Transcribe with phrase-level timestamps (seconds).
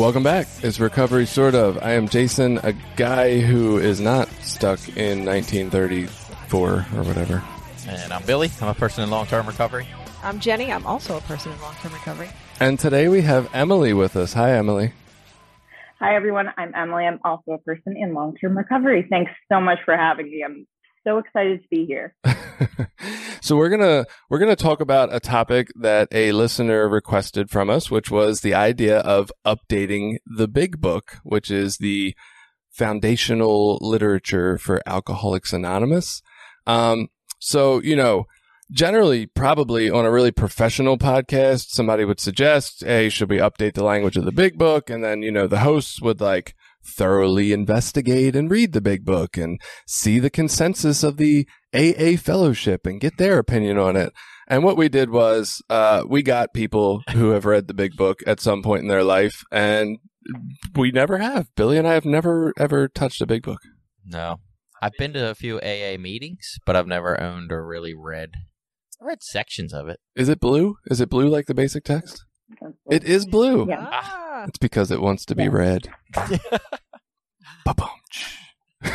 [0.00, 0.46] Welcome back.
[0.62, 1.76] It's Recovery Sort of.
[1.82, 7.44] I am Jason, a guy who is not stuck in 1934 or whatever.
[7.86, 8.50] And I'm Billy.
[8.62, 9.86] I'm a person in long term recovery.
[10.22, 10.72] I'm Jenny.
[10.72, 12.30] I'm also a person in long term recovery.
[12.60, 14.32] And today we have Emily with us.
[14.32, 14.94] Hi, Emily.
[15.98, 16.48] Hi, everyone.
[16.56, 17.04] I'm Emily.
[17.04, 19.06] I'm also a person in long term recovery.
[19.10, 20.42] Thanks so much for having me.
[20.42, 20.66] I'm
[21.06, 22.14] so excited to be here.
[23.40, 27.90] so we're gonna we're gonna talk about a topic that a listener requested from us,
[27.90, 32.14] which was the idea of updating the Big Book, which is the
[32.70, 36.22] foundational literature for Alcoholics Anonymous.
[36.66, 37.08] Um,
[37.38, 38.26] so you know,
[38.70, 43.84] generally, probably on a really professional podcast, somebody would suggest, "Hey, should we update the
[43.84, 48.34] language of the Big Book?" And then you know, the hosts would like thoroughly investigate
[48.34, 53.16] and read the big book and see the consensus of the AA fellowship and get
[53.16, 54.12] their opinion on it.
[54.48, 58.20] And what we did was, uh, we got people who have read the big book
[58.26, 59.98] at some point in their life and
[60.74, 61.48] we never have.
[61.54, 63.60] Billy and I have never ever touched a big book.
[64.04, 64.40] No.
[64.82, 68.30] I've been to a few AA meetings, but I've never owned or really read.
[69.00, 70.00] I read sections of it.
[70.16, 70.76] Is it blue?
[70.86, 72.24] Is it blue like the basic text?
[72.90, 73.66] It is blue.
[73.68, 73.86] Yeah.
[73.90, 74.44] Ah.
[74.48, 75.50] It's because it wants to be Yeah.
[75.52, 75.88] read.
[77.64, 77.88] Ba-bum.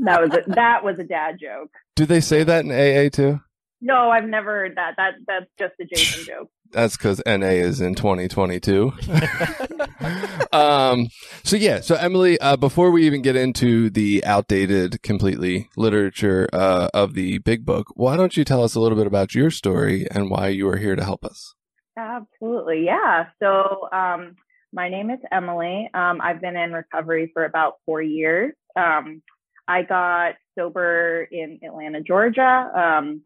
[0.00, 1.72] That was a, that was a dad joke.
[1.96, 3.40] Do they say that in AA too?
[3.80, 4.94] No, I've never heard that.
[4.96, 6.50] That that's just a Jason joke.
[6.70, 8.92] That's because NA is in 2022.
[10.52, 11.08] um,
[11.42, 16.88] so yeah, so Emily, uh, before we even get into the outdated completely literature, uh,
[16.94, 20.06] of the big book, why don't you tell us a little bit about your story
[20.12, 21.54] and why you are here to help us?
[21.98, 23.26] Absolutely, yeah.
[23.42, 24.36] So, um,
[24.72, 25.90] my name is Emily.
[25.92, 28.54] Um, I've been in recovery for about four years.
[28.76, 29.20] Um,
[29.66, 32.70] I got sober in Atlanta, Georgia.
[32.74, 33.22] Um,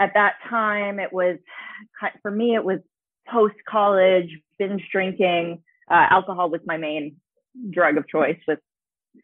[0.00, 1.38] at that time, it was
[2.22, 2.56] for me.
[2.56, 2.80] It was
[3.28, 5.62] post college binge drinking.
[5.88, 7.16] Uh, alcohol was my main
[7.70, 8.58] drug of choice, with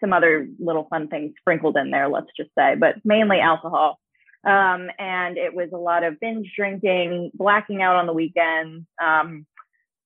[0.00, 2.08] some other little fun things sprinkled in there.
[2.08, 3.98] Let's just say, but mainly alcohol.
[4.44, 9.46] Um, and it was a lot of binge drinking, blacking out on the weekends, um,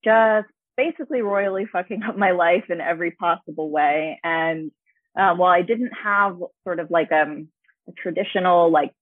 [0.05, 4.19] just basically royally fucking up my life in every possible way.
[4.25, 4.73] And
[5.17, 7.49] uh, while I didn't have sort of like um,
[7.89, 8.93] a traditional like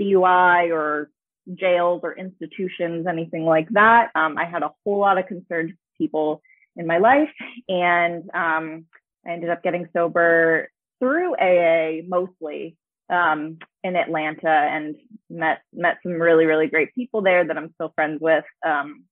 [0.00, 1.10] DUI or
[1.54, 6.42] jails or institutions, anything like that, um, I had a whole lot of concerned people
[6.76, 7.30] in my life,
[7.68, 8.86] and um,
[9.26, 10.68] I ended up getting sober
[11.00, 12.76] through AA mostly
[13.10, 14.96] um, in Atlanta and
[15.28, 18.44] met met some really really great people there that I'm still friends with.
[18.64, 19.04] Um,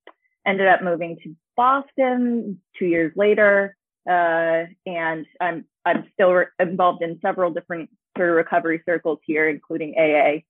[0.46, 3.76] ended up moving to Boston two years later,
[4.08, 9.48] uh, and I'm I'm still re- involved in several different sort of recovery circles here,
[9.48, 10.40] including AA.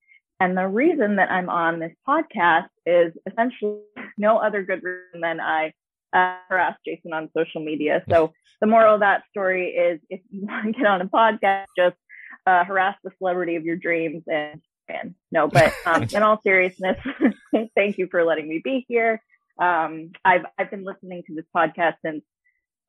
[0.41, 3.81] And the reason that I'm on this podcast is essentially
[4.19, 5.73] no other good reason than I
[6.13, 8.03] uh, harassed Jason on social media.
[8.09, 11.67] So the moral of that story is if you want to get on a podcast,
[11.77, 11.97] just
[12.47, 16.99] uh, harass the celebrity of your dreams and, and no, but um, in all seriousness,
[17.75, 19.23] thank you for letting me be here.
[19.61, 22.23] Um, I've, I've been listening to this podcast since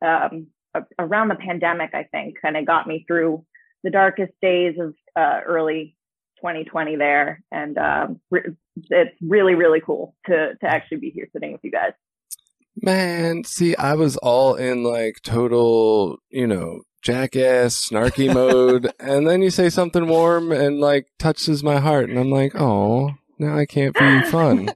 [0.04, 0.48] um,
[0.98, 3.46] around the pandemic, I think, and it got me through
[3.84, 5.96] the darkest days of uh, early
[6.38, 7.44] 2020 there.
[7.52, 8.56] And um, re-
[8.90, 11.94] it's really, really cool to, to actually be here sitting with you guys.
[12.82, 18.92] Man, see, I was all in like total, you know, jackass, snarky mode.
[19.00, 22.10] And then you say something warm and like touches my heart.
[22.10, 24.70] And I'm like, oh, now I can't be fun.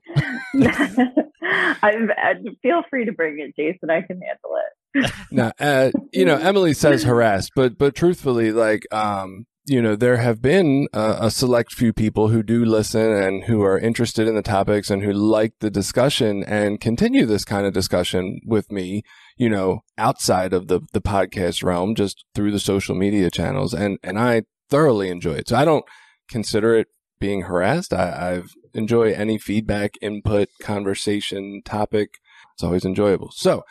[0.53, 3.89] I, I feel free to bring it, Jason.
[3.89, 5.11] I can handle it.
[5.31, 10.17] now, uh, you know, Emily says harassed, but, but truthfully, like, um, you know, there
[10.17, 14.35] have been uh, a select few people who do listen and who are interested in
[14.35, 19.03] the topics and who like the discussion and continue this kind of discussion with me,
[19.37, 23.73] you know, outside of the, the podcast realm, just through the social media channels.
[23.73, 25.49] And, and I thoroughly enjoy it.
[25.49, 25.85] So I don't
[26.29, 26.87] consider it
[27.19, 27.91] being harassed.
[27.91, 32.09] I, I've enjoy any feedback, input, conversation, topic.
[32.53, 33.31] It's always enjoyable.
[33.31, 33.63] So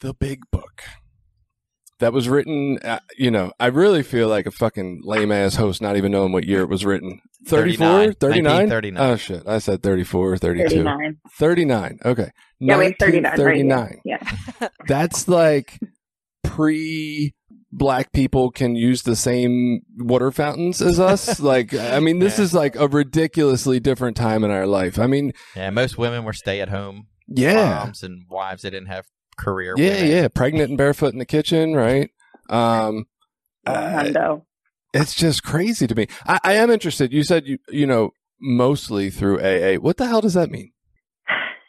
[0.00, 0.82] the big book.
[2.00, 5.80] That was written, uh, you know, I really feel like a fucking lame ass host
[5.80, 7.20] not even knowing what year it was written.
[7.46, 8.14] 34?
[8.14, 8.68] 39?
[8.68, 9.02] 39.
[9.02, 9.42] Oh, shit.
[9.46, 10.68] I said 34 32.
[10.68, 11.16] 39.
[11.38, 11.98] 39.
[12.04, 12.30] Okay.
[12.60, 13.22] Yeah, wait, 39.
[13.22, 14.00] Right, 1939.
[14.04, 14.18] yeah.
[14.60, 14.68] yeah.
[14.88, 15.78] That's like
[16.42, 17.34] pre
[17.72, 21.40] black people can use the same water fountains as us.
[21.40, 22.44] like, I mean, this Yeah.
[22.44, 24.98] is like a ridiculously different time in our life.
[24.98, 27.82] I mean, Yeah, most women were stay at home yeah.
[27.84, 29.06] moms and wives that didn't have
[29.36, 29.74] career.
[29.76, 30.10] Yeah, women.
[30.10, 30.28] yeah.
[30.28, 32.10] Pregnant and barefoot in the kitchen, right?
[32.48, 33.06] Um,
[33.66, 34.38] uh,
[34.92, 36.06] it's just crazy to me.
[36.26, 37.12] I, I am interested.
[37.12, 39.78] You said you, you know, mostly through AA.
[39.78, 40.72] What the hell does that mean?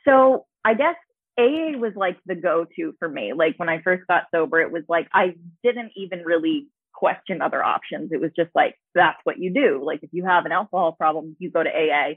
[0.08, 0.96] So I guess
[1.38, 3.34] AA was like the go-to for me.
[3.34, 7.64] Like when I first got sober, it was like I didn't even really question other
[7.64, 8.12] options.
[8.12, 9.82] It was just like that's what you do.
[9.84, 12.14] Like if you have an alcohol problem, you go to AA.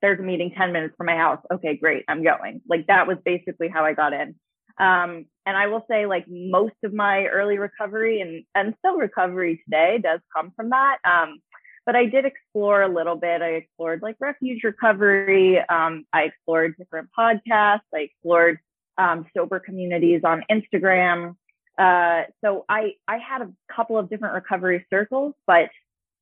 [0.00, 1.40] There's a meeting 10 minutes from my house.
[1.52, 2.04] Okay, great.
[2.08, 2.60] I'm going.
[2.68, 4.34] Like that was basically how I got in.
[4.78, 9.62] Um, and I will say like most of my early recovery and, and still recovery
[9.64, 10.98] today does come from that.
[11.04, 11.38] Um,
[11.86, 13.42] but I did explore a little bit.
[13.42, 15.58] I explored like refuge recovery.
[15.68, 17.82] Um, I explored different podcasts.
[17.94, 18.58] I explored
[18.96, 21.36] um, sober communities on Instagram.
[21.76, 25.68] Uh, so I I had a couple of different recovery circles, but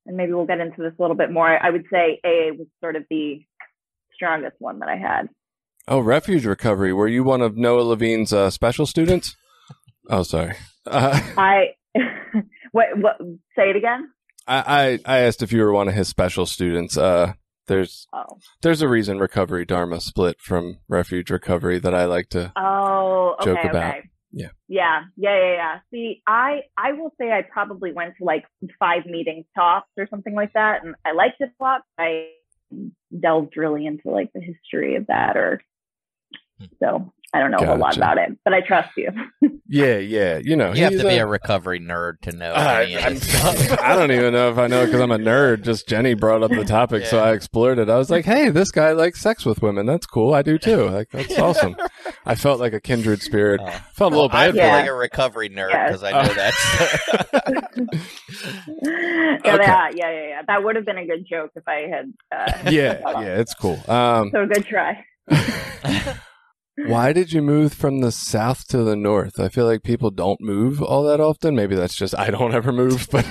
[0.05, 1.47] and maybe we'll get into this a little bit more.
[1.47, 3.45] I would say AA was sort of the
[4.13, 5.29] strongest one that I had.
[5.87, 6.93] Oh, refuge recovery.
[6.93, 9.35] Were you one of Noah Levine's uh, special students?
[10.09, 10.55] Oh, sorry.
[10.85, 11.75] Uh, I
[12.71, 13.17] what what
[13.55, 14.09] say it again?
[14.47, 16.97] I, I I asked if you were one of his special students.
[16.97, 17.33] Uh,
[17.67, 22.51] there's Oh there's a reason recovery dharma split from refuge recovery that I like to.
[22.55, 23.89] Oh, okay, joke about.
[23.95, 24.09] okay.
[24.35, 24.47] Yeah.
[24.67, 25.79] Yeah, yeah, yeah, yeah.
[25.91, 28.45] See, I I will say I probably went to like
[28.79, 31.81] five meetings tops or something like that, and I liked it a lot.
[31.99, 32.29] I
[33.17, 35.61] delved really into like the history of that, or
[36.79, 39.09] so I don't know a whole lot about it, but I trust you.
[39.65, 40.37] Yeah, yeah.
[40.37, 42.95] You know, You have he's to be a- a recovery nerd to know I, any
[42.97, 43.79] I'm- this stuff.
[43.81, 45.63] I don't even know if I know because I'm a nerd.
[45.63, 47.89] Just Jenny brought up the topic, so I explored it.
[47.89, 49.87] I was like, "Hey, this guy likes sex with women.
[49.87, 50.35] That's cool.
[50.35, 50.89] I do too.
[50.89, 51.75] Like that's awesome."
[52.23, 53.61] I felt like a kindred spirit.
[53.63, 53.71] Oh.
[53.95, 54.75] Felt a little I bad feel for Yeah.
[54.75, 55.87] like a recovery nerd Yes.
[55.87, 57.73] because I know that's.
[58.83, 59.63] yeah, Okay.
[59.63, 60.41] yeah, yeah, yeah, yeah.
[60.45, 62.13] That would have been a good joke if I had.
[62.31, 63.79] Uh, Yeah, yeah, it's cool.
[63.87, 65.03] Um, So good try.
[66.77, 69.39] Why did you move from the south to the north?
[69.39, 71.55] I feel like people don't move all that often.
[71.55, 73.25] Maybe that's just I don't ever move, but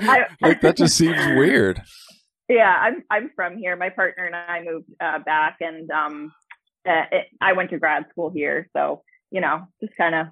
[0.40, 1.82] like that just seems weird.
[2.48, 3.76] Yeah, I'm I'm from here.
[3.76, 6.32] My partner and I moved uh, back, and um,
[6.88, 8.68] uh, it, I went to grad school here.
[8.76, 10.26] So you know, just kind of.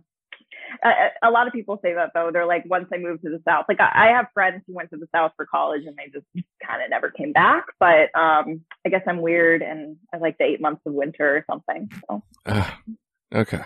[1.22, 2.30] A lot of people say that though.
[2.32, 4.90] They're like, once I moved to the south, like I, I have friends who went
[4.90, 6.26] to the south for college and they just
[6.66, 7.64] kind of never came back.
[7.78, 11.44] But um, I guess I'm weird and I like the eight months of winter or
[11.50, 11.90] something.
[12.08, 12.70] So Uh,
[13.34, 13.62] okay.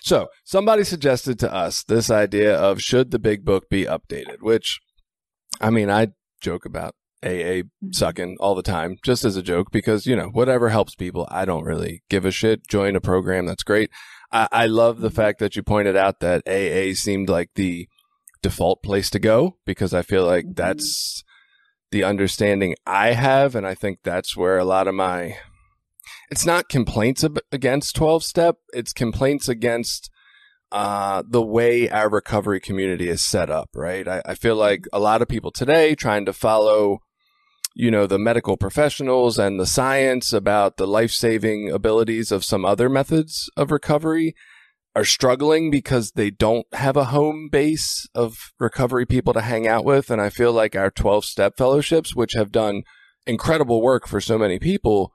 [0.00, 4.80] So somebody suggested to us this idea of should the big book be updated, which
[5.60, 6.08] I mean, I
[6.40, 10.70] joke about AA sucking all the time just as a joke because, you know, whatever
[10.70, 12.66] helps people, I don't really give a shit.
[12.66, 13.46] Join a program.
[13.46, 13.90] That's great.
[14.32, 17.88] I, I love the fact that you pointed out that AA seemed like the
[18.42, 20.56] default place to go because I feel like Mhm.
[20.56, 21.22] that's
[21.90, 23.54] the understanding I have.
[23.54, 25.36] And I think that's where a lot of my
[26.30, 30.10] it's not complaints ab- against 12 step it's complaints against
[30.72, 34.98] uh, the way our recovery community is set up right I, I feel like a
[34.98, 37.00] lot of people today trying to follow
[37.74, 42.88] you know the medical professionals and the science about the life-saving abilities of some other
[42.88, 44.34] methods of recovery
[44.94, 49.84] are struggling because they don't have a home base of recovery people to hang out
[49.84, 52.82] with and i feel like our 12 step fellowships which have done
[53.26, 55.12] incredible work for so many people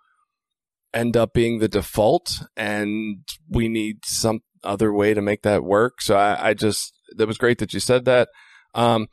[0.94, 6.02] end up being the default and we need some other way to make that work.
[6.02, 8.30] So I, I just, that was great that you said that.
[8.74, 9.08] Um,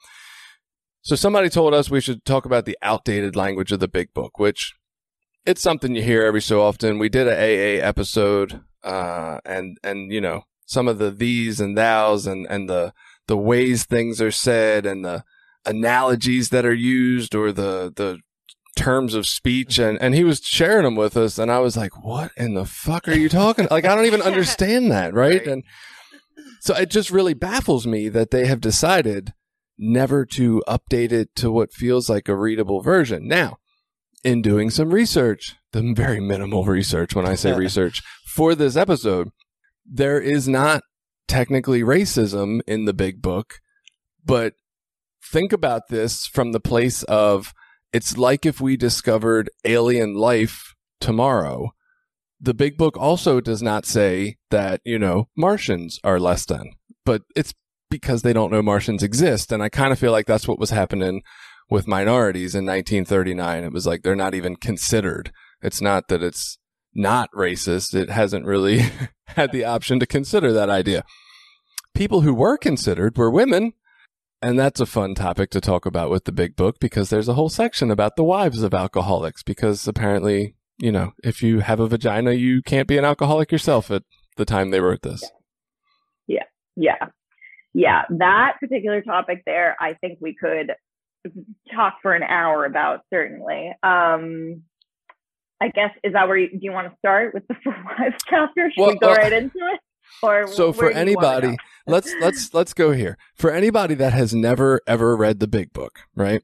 [1.04, 4.38] so somebody told us we should talk about the outdated language of the big book,
[4.38, 4.72] which
[5.44, 6.98] it's something you hear every so often.
[6.98, 11.76] We did a AA episode, uh, and, and, you know, some of the these and
[11.76, 12.94] thous and, and the,
[13.26, 15.24] the ways things are said and the
[15.66, 18.20] analogies that are used or the, the
[18.74, 22.02] terms of speech and, and he was sharing them with us and I was like,
[22.02, 23.68] what in the fuck are you talking?
[23.70, 25.12] Like, I don't even understand that.
[25.12, 25.24] Right.
[25.44, 25.46] Right.
[25.46, 25.64] And
[26.60, 29.34] so it just really baffles me that they have decided
[29.78, 33.26] never to update it to what feels like a readable version.
[33.26, 33.58] Now,
[34.22, 39.30] in doing some research, the very minimal research when I say research for this episode,
[39.84, 40.82] there is not
[41.28, 43.60] technically racism in the big book,
[44.24, 44.54] but
[45.22, 47.52] think about this from the place of
[47.92, 51.70] it's like if we discovered alien life tomorrow.
[52.40, 56.72] The big book also does not say that, you know, Martians are less than,
[57.04, 57.54] but it's
[57.94, 59.52] because they don't know Martians exist.
[59.52, 61.22] And I kind of feel like that's what was happening
[61.70, 63.62] with minorities in 1939.
[63.62, 65.30] It was like they're not even considered.
[65.62, 66.58] It's not that it's
[66.92, 67.94] not racist.
[67.94, 68.80] It hasn't really
[69.28, 71.04] had the option to consider that idea.
[71.94, 73.74] People who were considered were women.
[74.42, 77.34] And that's a fun topic to talk about with the big book because there's a
[77.34, 81.86] whole section about the wives of alcoholics because apparently, you know, if you have a
[81.86, 84.02] vagina, you can't be an alcoholic yourself at
[84.36, 85.22] the time they wrote this.
[86.26, 86.42] Yeah.
[86.74, 87.06] Yeah.
[87.74, 88.02] Yeah.
[88.08, 90.72] That particular topic there, I think we could
[91.74, 93.72] talk for an hour about certainly.
[93.82, 94.62] Um,
[95.60, 98.22] I guess is that where you, do you want to start with the four wives
[98.28, 98.70] chapter?
[98.70, 99.80] Should Well, we go uh, right into it?
[100.22, 103.16] Or So for do you wanna anybody, let's let's let's go here.
[103.34, 106.42] For anybody that has never ever read the big book, right?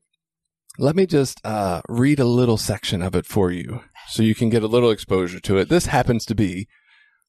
[0.79, 4.49] Let me just uh, read a little section of it for you, so you can
[4.49, 5.69] get a little exposure to it.
[5.69, 6.69] This happens to be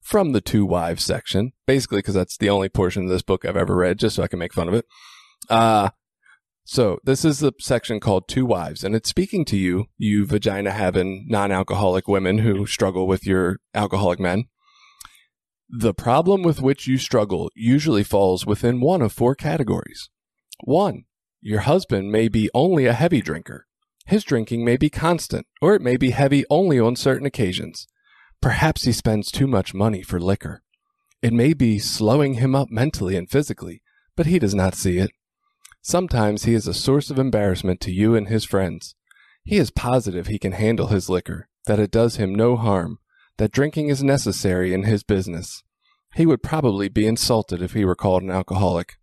[0.01, 3.55] from the to wives section, basically because that's the only portion of this book I've
[3.55, 4.85] ever read, just so I can make fun of it.
[5.49, 5.89] Uh,
[6.63, 10.71] so this is the section called To Wives, and it's speaking to you, you vagina
[10.71, 14.45] having non alcoholic women who struggle with your alcoholic men.
[15.69, 20.09] The problem with which you struggle usually falls within one of four categories.
[20.63, 21.05] One,
[21.41, 23.67] your husband may be only a heavy drinker.
[24.05, 27.87] His drinking may be constant, or it may be heavy only on certain occasions.
[28.41, 30.63] Perhaps he spends too much money for liquor.
[31.21, 33.83] It may be slowing him up mentally and physically,
[34.15, 35.11] but he does not see it.
[35.83, 38.95] Sometimes he is a source of embarrassment to you and his friends.
[39.43, 42.99] He is positive he can handle his liquor, that it does him no harm,
[43.37, 45.63] that drinking is necessary in his business.
[46.15, 48.97] He would probably be insulted if he were called an alcoholic.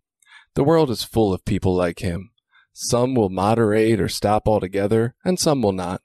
[0.55, 2.31] The world is full of people like him.
[2.73, 6.01] Some will moderate or stop altogether, and some will not.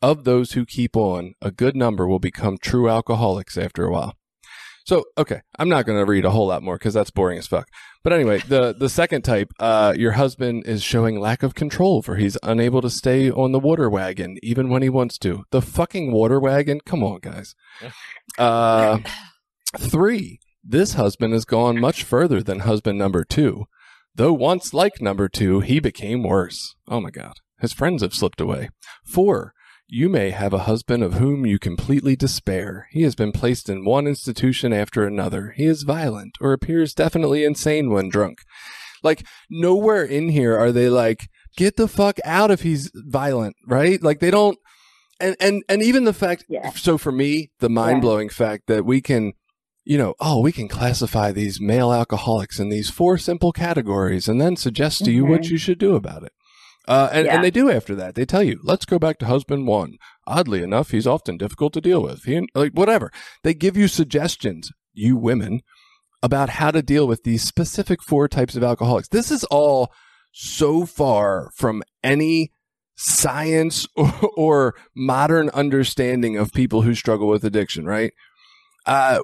[0.00, 4.14] Of those who keep on, a good number will become true alcoholics after a while.
[4.88, 7.46] So, okay, I'm not going to read a whole lot more because that's boring as
[7.46, 7.68] fuck.
[8.02, 12.16] But anyway, the the second type, uh, your husband is showing lack of control, for
[12.16, 15.44] he's unable to stay on the water wagon even when he wants to.
[15.50, 17.54] The fucking water wagon, come on, guys.
[18.36, 18.98] Uh,
[19.76, 23.64] three, this husband has gone much further than husband number two.
[24.14, 26.76] Though once like number two, he became worse.
[26.86, 28.68] Oh my god, his friends have slipped away.
[29.04, 29.54] Four,
[29.88, 32.88] you may have a husband of whom you completely despair.
[32.90, 35.54] He has been placed in one institution after another.
[35.56, 38.40] He is violent or appears definitely insane when drunk.
[39.02, 44.02] Like, nowhere in here are they like, get the fuck out if he's violent, right?
[44.02, 44.58] Like, they don't,
[45.20, 46.70] and, and, and even the fact, Yeah.
[46.70, 49.32] so for me, the mind blowing fact that we can,
[49.84, 54.38] you know, oh, we can classify these male alcoholics in these four simple categories and
[54.40, 55.50] then suggest to you what Mhm.
[55.50, 56.32] you should do about it.
[56.88, 57.34] Uh, and, Yeah.
[57.34, 58.14] and they do after that.
[58.14, 59.98] They tell you, let's go back to husband one.
[60.26, 62.24] Oddly enough, he's often difficult to deal with.
[62.24, 63.12] He, like, whatever.
[63.44, 65.60] They give you suggestions, you women,
[66.22, 69.08] about how to deal with these specific four types of alcoholics.
[69.08, 69.92] This is all
[70.32, 72.52] so far from any
[72.96, 78.12] science or, or modern understanding of people who struggle with addiction, right?
[78.86, 79.20] Uh,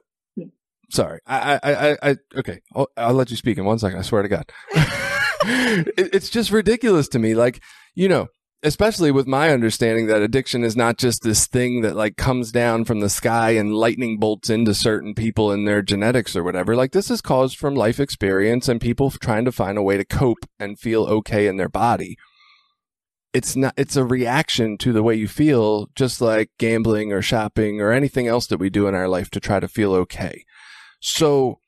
[0.91, 1.21] sorry.
[1.27, 2.61] I, I, I, I okay.
[2.75, 3.99] I'll, I'll let you speak in one second.
[3.99, 4.53] I swear to God.
[5.45, 7.35] it, it's just ridiculous to me.
[7.35, 7.63] Like,
[7.95, 8.29] you know,
[8.65, 12.85] especially with my understanding that addiction is not just this thing that like comes down
[12.85, 16.75] from the sky and lightning bolts into certain people and their genetics or whatever.
[16.75, 20.05] Like, this is caused from life experience and people trying to find a way to
[20.05, 22.17] cope and feel okay in their body.
[23.35, 27.81] It's not, it's a reaction to the way you feel, just like gambling or shopping
[27.81, 30.45] or anything else that we do in our life to try to feel okay.
[31.01, 31.59] So,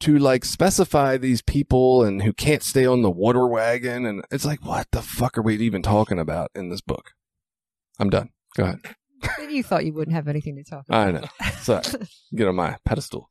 [0.00, 4.44] to like specify these people and who can't stay on the water wagon and it's
[4.44, 7.12] like what the fuck are we even talking about in this book
[7.98, 8.80] i'm done go ahead
[9.50, 11.08] you thought you wouldn't have anything to talk about.
[11.08, 11.22] i know
[11.60, 11.82] sorry
[12.34, 13.30] get on my pedestal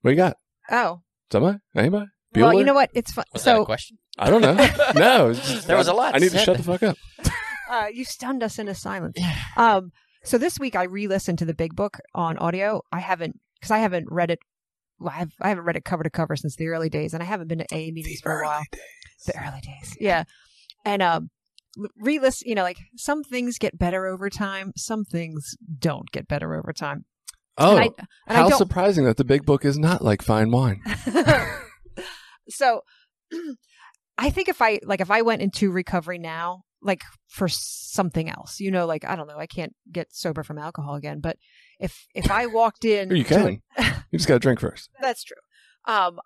[0.00, 0.36] what you got
[0.70, 2.58] Oh, somebody anybody well, Bueller?
[2.58, 2.88] you know what?
[2.94, 3.24] It's fun.
[3.34, 3.98] Was that a So question?
[4.18, 4.54] i don't know
[4.94, 6.96] no just- There was a lot i need to shut the fuck up
[7.70, 9.18] uh, you stunned us into silence.
[9.56, 9.92] Um,
[10.24, 12.82] so this week I re-listened to the Big Book on audio.
[12.92, 14.40] I haven't because I haven't read it.
[15.02, 17.26] Well, I've, I haven't read it cover to cover since the early days, and I
[17.26, 18.62] haven't been to AA meetings for a while.
[19.26, 20.24] The early days, yeah.
[20.84, 21.30] And um,
[21.96, 22.48] re-listen.
[22.48, 26.72] You know, like some things get better over time, some things don't get better over
[26.72, 27.04] time.
[27.58, 30.80] oh and I, and how surprising that the big book is not like fine wine
[32.48, 32.80] so
[34.18, 38.60] I think if I like if I went into recovery now, like for something else,
[38.60, 41.36] you know, like I don't know, I can't get sober from alcohol again, but
[41.82, 43.62] if if I walked in Or you to can
[44.10, 45.36] you just gotta drink first that's true.
[45.86, 46.18] Um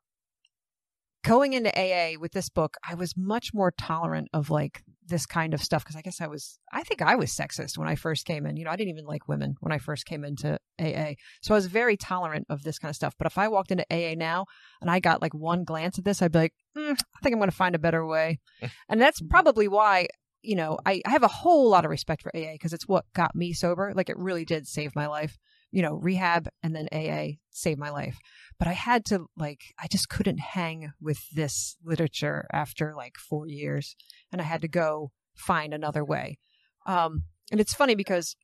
[1.25, 5.55] going into AA with this book, I was much more tolerant of like this kind
[5.55, 8.25] of stuff because I guess I was I think I was sexist when I first
[8.27, 8.57] came in.
[8.57, 11.15] You know, I didn't even like women when I first came into AA.
[11.43, 13.15] So I was very tolerant of this kind of stuff.
[13.19, 14.47] But if I walked into AA now
[14.81, 17.41] and I got like one glance at this, I'd be like, mm, I think I'm
[17.41, 18.39] going to find a better way.
[18.89, 20.09] and that's probably why,
[20.47, 23.05] you know, I, I have a whole lot of respect for AA because it's what
[23.15, 23.93] got me sober.
[23.95, 25.37] Like it really did save my life.
[25.73, 28.17] You know, rehab and then AA saved my life.
[28.59, 33.49] But I had to like, I just couldn't hang with this literature after like four
[33.49, 33.97] years.
[34.31, 36.39] And I had to go find another way.
[36.87, 38.37] Um, and it's funny because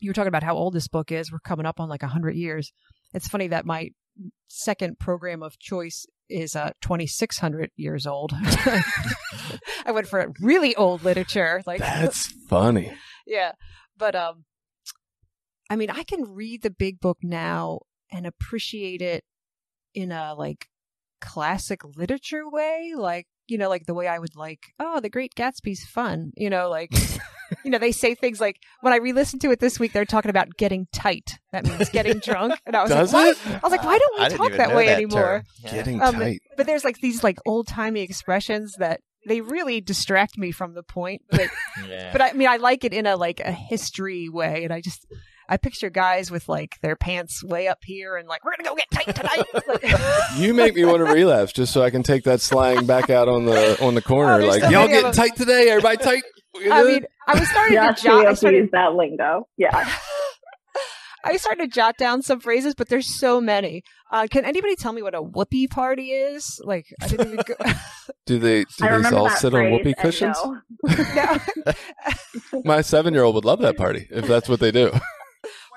[0.00, 1.32] you were talking about how old this book is.
[1.32, 2.72] We're coming up on like 100 years.
[3.12, 3.90] It's funny that my
[4.48, 8.32] second program of choice is uh, 2600 years old.
[9.86, 11.62] I went for really old literature.
[11.66, 12.92] Like That's funny.
[13.26, 13.52] yeah.
[13.96, 14.44] But um
[15.70, 17.80] I mean, I can read the big book now
[18.12, 19.24] and appreciate it
[19.94, 20.68] in a like
[21.20, 25.34] classic literature way, like you know, like the way I would like, oh, The Great
[25.34, 26.90] Gatsby's fun, you know, like
[27.64, 30.30] you know, they say things like when I re-listened to it this week, they're talking
[30.30, 31.38] about getting tight.
[31.52, 33.38] That means getting drunk, and I was Does like, it?
[33.38, 33.54] what?
[33.54, 35.44] I was like, why don't we didn't talk that way that anymore?
[35.62, 35.70] Yeah.
[35.72, 36.40] Getting Um, tight.
[36.56, 40.82] But there's like these like old timey expressions that they really distract me from the
[40.82, 41.22] point.
[41.30, 41.48] But
[41.88, 42.12] Yeah.
[42.12, 45.06] but I mean, I like it in a like a history way, and I just
[45.48, 48.74] I picture guys with like their pants way up here and like we're gonna go
[48.76, 49.44] get tight tonight.
[49.68, 53.10] Like- You make me want to relapse just so I can take that slang back
[53.10, 54.42] out on the on the corner.
[54.42, 55.68] Oh, like so y'all getting tight today?
[55.70, 56.22] Everybody tight?
[56.70, 58.26] I mean, I was starting Yeah, to jot.
[58.26, 59.48] I started, use that lingo.
[59.56, 59.88] Yeah.
[61.26, 63.82] I started to jot down some phrases, but there's so many.
[64.12, 66.60] Uh, can anybody tell me what a whoopee party is?
[66.62, 67.54] Like, I didn't even go.
[68.26, 70.36] do they do I they remember all sit on phrase, whoopee cushions?
[70.44, 70.60] no.
[71.14, 72.60] no.
[72.64, 74.92] My seven year old would love that party if that's what they do.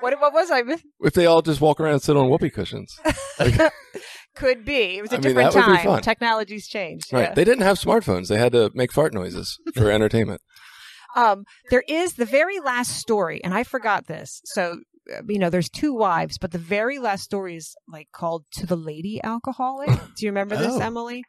[0.00, 0.62] What what was I?
[1.00, 2.98] If they all just walk around and sit on whoopee cushions.
[3.38, 3.72] Like,
[4.36, 4.98] Could be.
[4.98, 5.84] It was a I mean, different that would be time.
[5.86, 6.02] fun.
[6.02, 7.12] Technology's changed.
[7.12, 7.22] right.
[7.22, 7.34] yeah.
[7.34, 8.28] They didn't have smartphones.
[8.28, 10.40] They had to make fart noises for entertainment.
[11.16, 14.40] Um, there is the very last story, and I forgot this.
[14.44, 14.78] So,
[15.12, 18.66] uh, you know, there's to wives, but the very last story is like called "To
[18.66, 20.80] the Lady Alcoholic." Do you remember this, Oh.
[20.80, 21.24] Emily?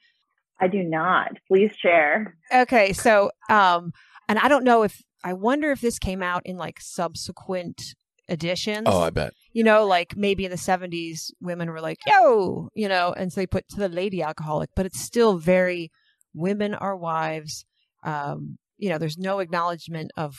[0.62, 1.30] I do not.
[1.48, 2.36] Please share.
[2.54, 3.92] Okay, so, um,
[4.28, 7.82] and I don't know if I wonder if this came out in like subsequent
[8.30, 8.84] editions.
[8.86, 9.34] Oh, I bet.
[9.52, 13.42] you know, like maybe in the 70s, women were like, yo, you know, and so
[13.42, 15.92] they put to the lady alcoholic, but it's still very
[16.34, 17.66] women are wives.
[18.04, 20.36] Um, you know, there's no acknowledgement of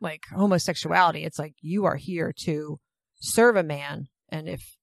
[0.00, 1.24] like homosexuality.
[1.24, 2.78] It's like you are here to
[3.20, 4.08] serve a man.
[4.28, 4.76] And if,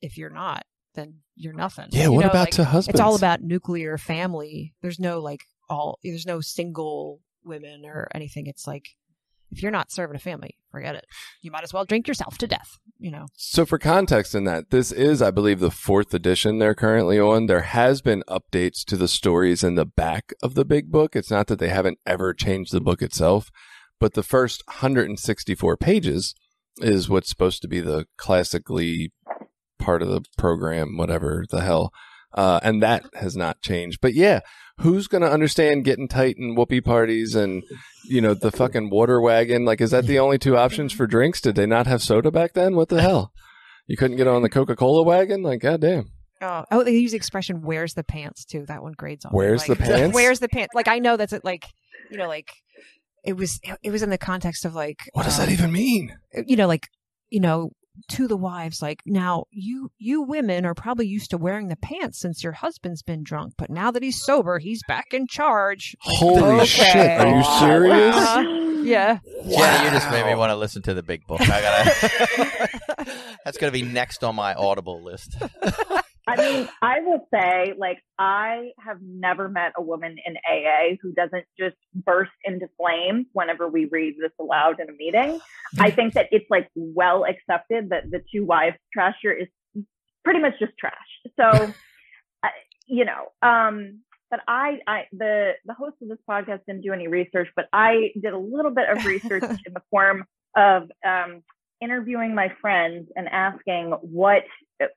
[0.00, 1.86] if you're not, then you're nothing.
[1.90, 2.04] Yeah.
[2.04, 2.98] You what know, about like, to husbands?
[2.98, 4.74] It's all about nuclear family.
[4.82, 8.46] There's no like all, there's no single women or anything.
[8.46, 8.84] It's like,
[9.50, 11.06] if you're not serving a family, forget it.
[11.42, 13.26] You might as well drink yourself to death, you know.
[13.36, 17.46] So, for context in that, this is, I believe, the fourth edition they're currently on.
[17.46, 21.16] There has been updates to the stories in the back of the big book.
[21.16, 23.50] It's not that they haven't ever changed the book itself,
[23.98, 26.34] but the first 164 pages
[26.78, 29.12] is what's supposed to be the classically
[29.78, 31.92] part of the program, whatever the hell.
[32.34, 34.00] Uh, and that has not changed.
[34.00, 34.40] But yeah,
[34.80, 37.62] who's going to understand getting tight and whoopee parties and,
[38.04, 39.64] you know, the fucking water wagon?
[39.64, 41.40] Like, is that the only two options for drinks?
[41.40, 42.76] Did they not have soda back then?
[42.76, 43.32] What the hell?
[43.86, 45.42] You couldn't get on the Coca Cola wagon?
[45.42, 46.10] Like, goddamn.
[46.40, 48.64] Oh, oh, they use the expression "Where's the pants?" too.
[48.66, 49.32] That one grades on.
[49.32, 50.14] Where's the pants?
[50.14, 50.72] Where's the pants?
[50.74, 51.44] Like I know that's it.
[51.44, 51.66] Like
[52.10, 52.52] you know, like
[53.24, 53.60] it was.
[53.82, 55.08] It was in the context of like.
[55.14, 56.16] What does um, that even mean?
[56.46, 56.86] You know, like
[57.30, 57.72] you know,
[58.08, 62.18] to the wives, like now you you women are probably used to wearing the pants
[62.18, 65.96] since your husband's been drunk, but now that he's sober, he's back in charge.
[66.06, 66.66] Like, Holy okay.
[66.66, 67.20] shit.
[67.20, 68.16] Are you serious?
[68.16, 69.18] Uh, yeah.
[69.48, 71.40] Jenna, you just made me want to listen to the big book.
[71.42, 72.68] I gotta.
[73.44, 75.36] That's gonna be next on my Audible list.
[76.28, 81.12] I mean, I will say, like, I have never met a woman in AA who
[81.12, 85.40] doesn't just burst into flames whenever we read this aloud in a meeting.
[85.78, 89.48] I think that it's like well accepted that the to wives trasher is
[90.22, 90.94] pretty much just trash.
[91.36, 91.72] So,
[92.42, 92.50] I,
[92.86, 97.08] you know, um, but I, I, the the host of this podcast didn't do any
[97.08, 101.42] research, but I did a little bit of research in the form of um,
[101.80, 104.44] interviewing my friends and asking what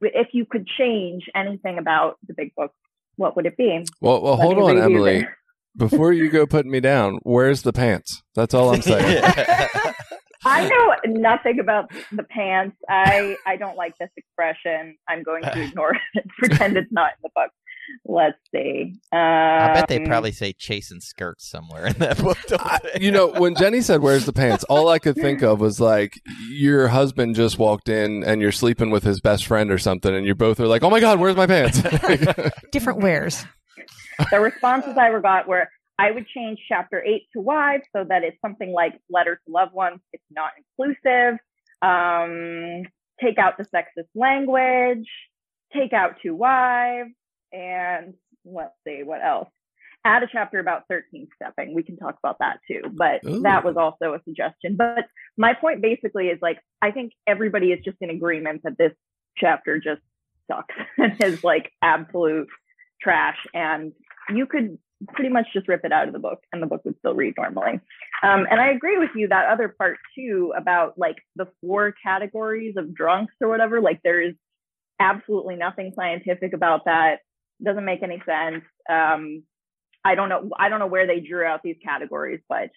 [0.01, 2.71] if you could change anything about the big book,
[3.15, 3.85] what would it be?
[3.99, 5.21] Well, well Let hold on, Emily.
[5.21, 5.29] this.
[5.77, 8.23] Before you go putting me down, where's the pants?
[8.35, 9.23] That's all I'm saying.
[10.43, 12.75] I know nothing about the pants.
[12.89, 14.97] I I don't like this expression.
[15.07, 16.25] I'm going to ignore it.
[16.37, 17.51] Pretend it's not in the book.
[18.05, 18.93] Let's see.
[19.11, 22.37] Um, I bet they probably say chasing skirts somewhere in that book.
[22.47, 23.03] Don't I- they?
[23.03, 24.63] you know, when Jenny said, Where's the pants?
[24.65, 28.89] All I could think of was like, your husband just walked in and you're sleeping
[28.91, 31.35] with his best friend or something, and you both are like, Oh my God, where's
[31.35, 31.81] my pants?
[32.71, 33.45] Different wares.
[34.31, 35.67] the responses I got were
[35.99, 39.73] I would change chapter eight to wives so that it's something like letter to loved
[39.73, 39.99] ones.
[40.13, 41.37] It's not inclusive.
[41.83, 42.83] Um,
[43.19, 45.07] take out the sexist language,
[45.73, 47.11] take out to wives,
[47.51, 48.13] and
[48.45, 49.49] let's see what else.
[50.03, 51.75] Add a chapter about 13 stepping.
[51.75, 53.41] We can talk about that too, but Ooh.
[53.41, 54.75] that was also a suggestion.
[54.75, 55.05] But
[55.37, 58.93] my point basically is like, I think everybody is just in agreement that this
[59.37, 60.01] chapter just
[60.49, 62.47] sucks and is like absolute
[62.99, 63.37] trash.
[63.53, 63.93] And
[64.33, 66.97] you could pretty much just rip it out of the book and the book would
[66.99, 67.79] still read normally.
[68.23, 72.75] Um, and I agree with you that other part too about like the four categories
[72.77, 73.81] of drunks or whatever.
[73.81, 74.35] Like there is
[74.99, 77.19] absolutely nothing scientific about that.
[77.63, 78.63] Doesn't make any sense.
[78.89, 79.43] Um,
[80.03, 80.49] I don't know.
[80.57, 82.69] I don't know where they drew out these categories, but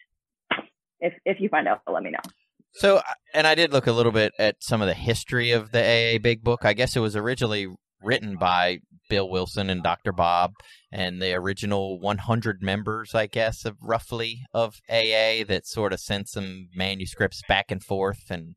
[1.01, 2.33] if if you find out, let me know.
[2.75, 3.01] So,
[3.33, 6.18] and I did look a little bit at some of the history of the AA
[6.18, 6.64] Big Book.
[6.64, 7.68] I guess it was originally
[8.03, 10.12] written by Bill Wilson and Dr.
[10.12, 10.53] Bob
[10.92, 16.29] and the original 100 members, I guess, of roughly of AA that sort of sent
[16.29, 18.55] some manuscripts back and forth and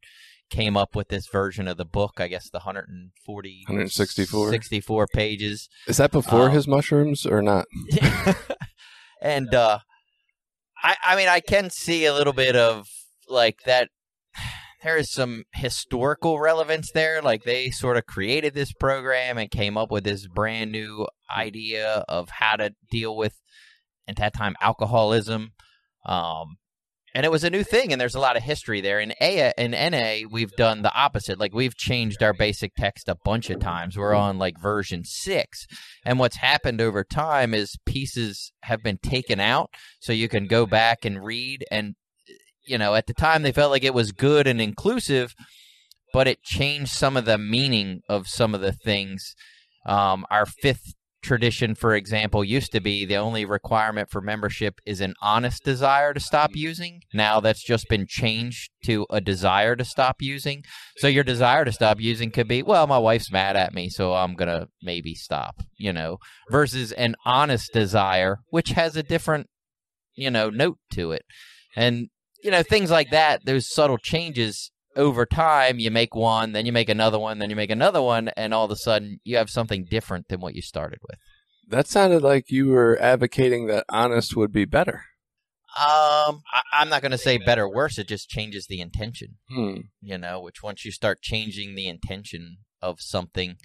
[0.50, 2.14] came up with this version of the book.
[2.18, 4.52] I guess the 140, 164.
[4.52, 5.70] 64 pages.
[5.88, 7.66] Is that before Um, his mushrooms or not?
[9.22, 9.80] and uh
[10.84, 12.88] I I mean I can see a little bit of
[13.28, 13.90] like that
[14.84, 19.78] there is some historical relevance there like they sort of created this program and came
[19.78, 23.42] up with this brand new idea of how to deal with
[24.08, 25.52] at that time alcoholism
[26.06, 26.58] um
[27.18, 29.52] and it was a new thing and there's a lot of history there in a
[29.58, 33.60] in na we've done the opposite like we've changed our basic text a bunch of
[33.60, 35.68] times we're on like version 6
[36.08, 40.66] and what's happened over time is pieces have been taken out so you can go
[40.66, 41.66] back and read.
[41.70, 41.96] And,
[42.66, 45.34] you know, at the time they felt like it was good and inclusive,
[46.14, 49.36] but it changed some of the meaning of some of the things.
[49.86, 50.94] Um, our fifth
[51.28, 56.14] tradition, for example, used to be the only requirement for membership is an honest desire
[56.14, 56.60] to stop mm-hmm.
[56.60, 57.02] using.
[57.14, 60.64] Now that's just been changed to a desire to stop using.
[60.98, 64.14] So your desire to stop using could be, well, my wife's mad at me, so
[64.14, 66.18] I'm going to maybe stop, you know,
[66.50, 69.48] versus an honest desire, which has a different,
[70.16, 71.26] you know, note to it.
[71.76, 72.08] And,
[72.42, 76.72] you know, things like that, those subtle changes over time, you make one, then you
[76.72, 79.50] make another one, then you make another one, and all of a sudden you have
[79.50, 81.20] something different than what you started with.
[81.70, 85.04] That sounded like you were advocating that honest would be better.
[85.78, 88.00] Um, I, I'm not going to say better or worse.
[88.00, 89.36] It just changes the intention.
[89.50, 89.82] Hmm.
[90.02, 93.58] you know, which once you start changing the intention of something,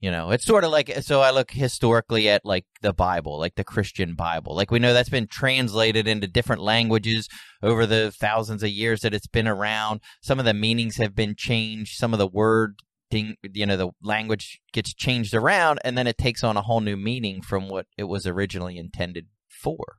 [0.00, 3.56] you know, it's sort of like so I look historically at like the Bible, like
[3.56, 4.54] the Christian Bible.
[4.54, 7.28] Like we know that's been translated into different languages
[7.62, 10.00] over the thousands of years that it's been around.
[10.22, 12.76] Some of the meanings have been changed, some of the word
[13.10, 16.80] thing, you know, the language gets changed around and then it takes on a whole
[16.80, 19.96] new meaning from what it was originally intended for.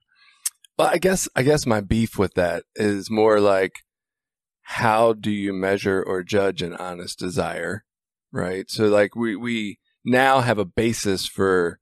[0.78, 3.74] Well, I guess I guess my beef with that is more like
[4.62, 7.84] how do you measure or judge an honest desire,
[8.32, 8.70] right?
[8.70, 11.80] So like we we now have a basis for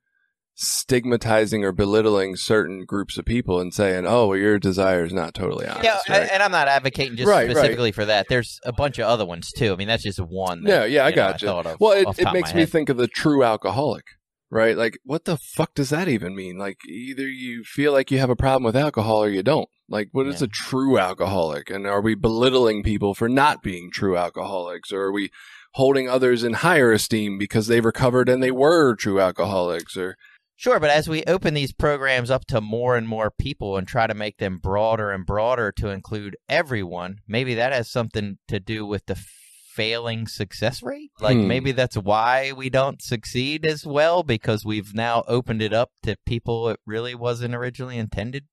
[0.59, 5.33] stigmatizing or belittling certain groups of people and saying, "Oh, well, your desire is not
[5.33, 6.29] totally honest." Yeah, right?
[6.31, 7.55] and I'm not advocating just Right, right.
[7.55, 8.25] specifically for that.
[8.27, 9.71] There's a bunch of other ones too.
[9.71, 10.63] I mean, that's just one.
[10.65, 11.49] Yeah, that, yeah, I you know, got you.
[11.49, 12.69] of Well, it, it makes me head.
[12.71, 14.05] think of the true alcoholic,
[14.49, 14.75] right?
[14.75, 16.57] Like, what the fuck does that even mean?
[16.57, 19.69] Like, either you feel like you have a problem with alcohol or you don't.
[19.89, 20.45] Like, what is Yeah.
[20.45, 21.69] a true alcoholic?
[21.69, 24.91] And are we belittling people for not being true alcoholics?
[24.91, 25.29] Or are we
[25.77, 29.95] holding others in higher esteem because they've recovered and they were true alcoholics?
[29.97, 30.15] Or,
[30.59, 34.07] Sure, but as we open these programs up to more and more people and try
[34.07, 38.83] to make them broader and broader to include everyone, maybe that has something to do
[38.83, 39.15] with the
[39.75, 41.11] failing success rate.
[41.21, 41.47] Like Hmm.
[41.47, 46.17] maybe that's why we don't succeed as well because we've now opened it up to
[46.25, 48.45] people it really wasn't originally intended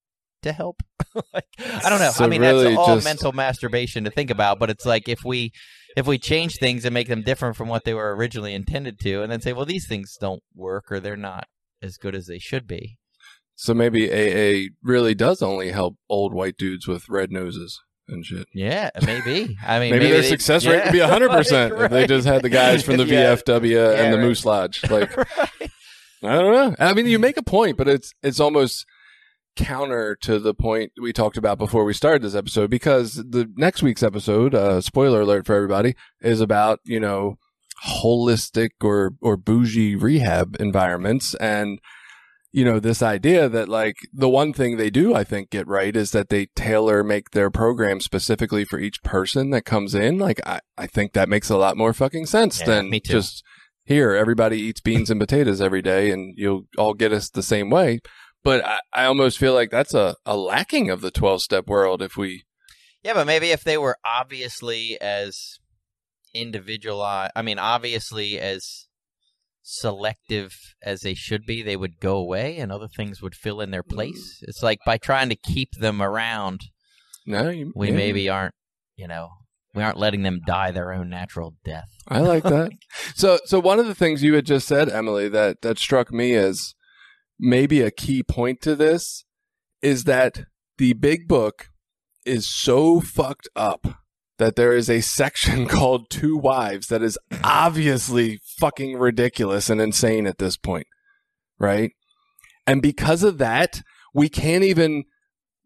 [0.43, 0.83] to help.
[1.33, 1.45] like,
[1.83, 2.11] I don't know.
[2.11, 5.09] So I mean, really that's all just- mental masturbation to think about, but it's like
[5.09, 5.51] if we
[5.95, 9.21] if we change things and make them different from what they were originally intended to
[9.21, 11.47] and then say, well, these things don't work or they're not
[11.81, 12.97] as good as they should be.
[13.55, 18.47] so maybe AA really does only help old white dudes with red noses and shit.
[18.53, 19.55] Yeah, maybe.
[19.65, 20.71] I mean, Maybe, their they- success yeah.
[20.73, 23.35] rate would be 100% if they just had the guys from the Yeah.
[23.35, 24.25] VFW and the right.
[24.25, 24.81] Moose Lodge.
[24.89, 25.71] Like, Right.
[26.23, 26.75] I don't know.
[26.79, 28.85] I mean, you make a point, but it's it's almost
[29.55, 33.81] counter to the point we talked about before we started this episode because the next
[33.83, 37.37] week's episode, uh, spoiler alert for everybody, is about you know
[37.85, 41.33] holistic or or bougie rehab environments.
[41.35, 41.79] And
[42.51, 45.93] you know this idea that like the one thing they do i think get right
[45.93, 50.17] is that they tailor make their program specifically for each person that comes in.
[50.17, 53.43] Like i, I think that makes a lot more fucking sense Yeah, than just
[53.83, 57.69] here everybody eats beans and potatoes every day and you'll all get us the same
[57.69, 57.99] way
[58.45, 62.01] but i, I almost feel like that's a, a lacking of the 12 step world
[62.01, 62.43] if we
[63.03, 65.59] Yeah, but maybe if they were obviously as
[66.35, 67.31] individualized.
[67.35, 68.87] I mean, obviously, as
[69.63, 73.71] selective as they should be, they would go away and other things would fill in
[73.71, 73.89] their mm.
[73.89, 74.43] place.
[74.43, 76.61] It's like by trying to keep them around,
[77.25, 77.95] No, you, we yeah.
[77.95, 78.53] maybe aren't,
[78.95, 79.29] you know,
[79.73, 81.89] we aren't letting them die their own natural death.
[82.07, 82.71] I like that.
[83.15, 86.35] so, so one of the things you had just said, Emily, that that struck me
[86.35, 86.75] as
[87.39, 89.25] maybe a key point to this
[89.81, 90.45] is that
[90.77, 91.69] the big book
[92.25, 93.87] is so fucked up
[94.37, 100.27] that there is a section called To Wives that is obviously fucking ridiculous and insane
[100.27, 100.87] at this point,
[101.59, 101.91] right?
[102.67, 103.81] And because of that,
[104.13, 105.03] we can't even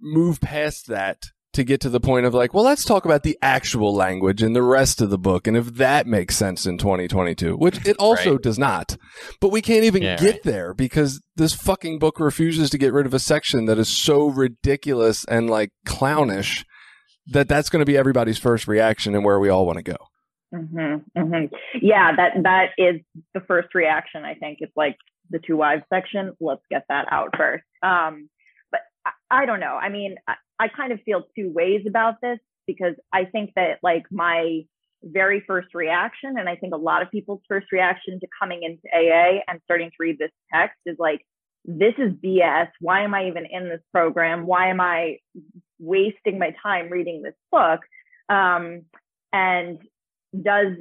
[0.02, 3.38] move past that to get to the point of like, well, let's talk about the
[3.42, 7.56] actual language and the rest of the book and if that makes sense in 2022,
[7.58, 8.42] which it also Right.
[8.42, 8.98] does not.
[9.42, 10.44] But we can't even Yeah, get right.
[10.44, 14.28] there because this fucking book refuses to get rid of a section that is so
[14.28, 16.64] ridiculous and like clownish
[17.32, 19.98] that that's going to be everybody's first reaction and where we all want to go.
[20.54, 21.46] hmm hmm
[21.82, 23.02] Yeah, that that is
[23.34, 24.24] the first reaction.
[24.24, 24.98] I think it's like
[25.32, 26.34] the to wives section.
[26.40, 27.64] Let's get that out first.
[27.84, 28.39] Um, but
[29.30, 29.76] I, don't know.
[29.76, 33.80] I mean, I, I kind of feel two ways about this because I think that
[33.82, 34.62] like my
[35.04, 38.88] very first reaction, and I think a lot of people's first reaction to coming into
[38.94, 41.26] AA and starting to read this text is like,
[41.66, 42.70] this is BS.
[42.80, 44.46] Why am I even in this program?
[44.46, 45.18] Why am I
[45.78, 47.82] wasting my time reading this book?
[48.30, 48.84] Um,
[49.34, 49.80] and
[50.40, 50.74] does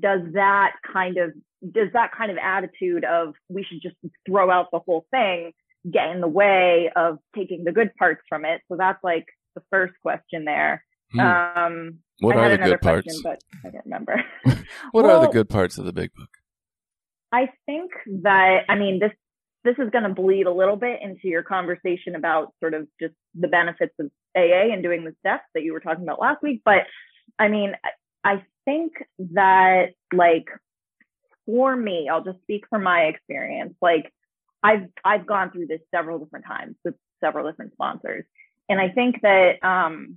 [0.00, 1.32] does that kind of
[1.70, 5.52] does that kind of attitude of we should just throw out the whole thing
[5.90, 9.62] get in the way of taking the good parts from it so that's like the
[9.70, 11.20] first question there Hmm.
[11.20, 13.20] um what I are the good parts?
[13.22, 14.22] but i don't remember
[14.92, 16.30] What are the good parts of the big book?
[17.32, 17.90] I think
[18.22, 19.12] that I mean this
[19.64, 23.14] this is going to bleed a little bit into your conversation about sort of just
[23.34, 26.62] the benefits of AA and doing the steps that you were talking about last week.
[26.64, 26.82] But
[27.38, 27.90] I mean, I-
[28.26, 28.92] I think
[29.32, 30.46] that like
[31.46, 33.74] for me, I'll just speak from my experience.
[33.82, 34.12] Like
[34.64, 38.24] I've I've gone through this several different times with several different sponsors,
[38.68, 40.16] and I think that um,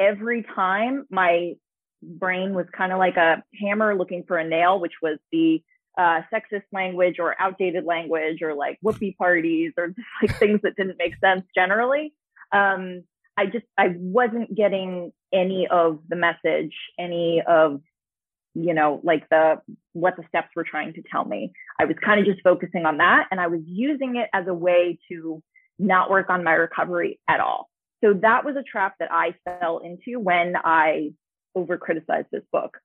[0.00, 1.52] every time my
[2.02, 5.62] brain was kind of like a hammer looking for a nail, which was the
[5.98, 10.96] uh, sexist language or outdated language or like whoopee parties or like things that didn't
[10.98, 12.14] make sense generally.
[12.52, 13.02] Um,
[13.36, 17.80] I just I wasn't getting any of the message, any of
[18.54, 19.60] you know like the
[19.92, 21.52] what the steps were trying to tell me.
[21.78, 24.54] I was kind of just focusing on that, and I was using it as a
[24.54, 25.42] way to
[25.78, 27.68] not work on my recovery at all.
[28.02, 31.10] So that was a trap that I fell into when I
[31.54, 32.78] over criticized this book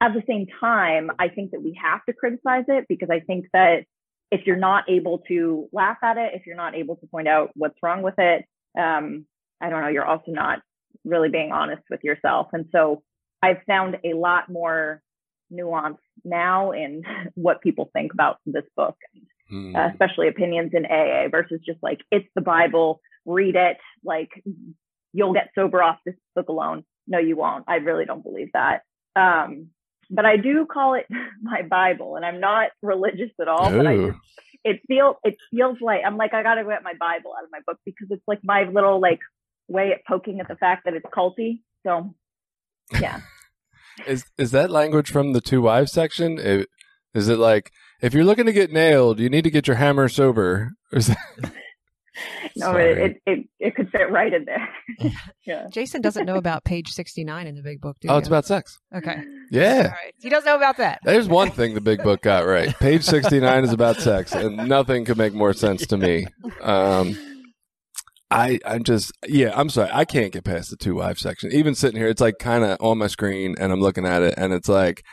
[0.00, 3.46] at the same time, I think that we have to criticize it because I think
[3.52, 3.84] that
[4.30, 7.50] if you're not able to laugh at it, if you're not able to point out
[7.54, 8.44] what's wrong with it,
[8.78, 9.26] um,
[9.60, 10.60] I don't know, you're also not
[11.04, 12.48] really being honest with yourself.
[12.52, 13.02] And so
[13.42, 15.02] I've found a lot more
[15.50, 17.02] nuance now in
[17.34, 18.96] what people think about this book,
[19.48, 19.76] Hmm.
[19.76, 24.30] uh, especially opinions in AA versus just like, it's the Bible, read it, like
[25.12, 26.84] you'll get sober off this book alone.
[27.06, 27.64] No, you won't.
[27.68, 28.82] I really don't believe that.
[29.14, 29.68] Um,
[30.10, 31.06] but I do call it
[31.42, 33.70] my Bible, and I'm not religious at all.
[33.70, 34.18] But I just,
[34.64, 37.50] it feels it feels like I'm like I got to get my Bible out of
[37.52, 39.20] my book because it's like my little like
[39.68, 41.60] way at poking at the fact that it's culty.
[41.86, 42.14] So
[42.92, 43.20] yeah,
[44.06, 46.38] Is is that language from the to wives section?
[46.38, 46.66] I-
[47.14, 47.70] Is it like
[48.02, 50.72] if you're looking to get nailed, you need to get your hammer sober?
[50.92, 51.16] Is that-
[52.56, 54.68] no, it, it it it could fit right in there.
[55.46, 55.66] yeah.
[55.72, 58.18] Jason doesn't know about page 69 in the big book, do oh, you?
[58.18, 58.78] it's about sex.
[58.94, 59.22] Okay.
[59.50, 59.88] Yeah.
[59.88, 60.14] right.
[60.20, 61.00] He doesn't know about that.
[61.04, 62.74] There's one thing the big book got right.
[62.78, 66.26] Page 69 is about sex, and nothing could make more sense to me.
[66.62, 67.16] Um,
[68.30, 69.90] I, I'm just, yeah, I'm sorry.
[69.92, 71.52] I can't get past the to wives section.
[71.52, 74.34] Even sitting here, it's like kind of on my screen, and I'm looking at it,
[74.36, 75.04] and it's like,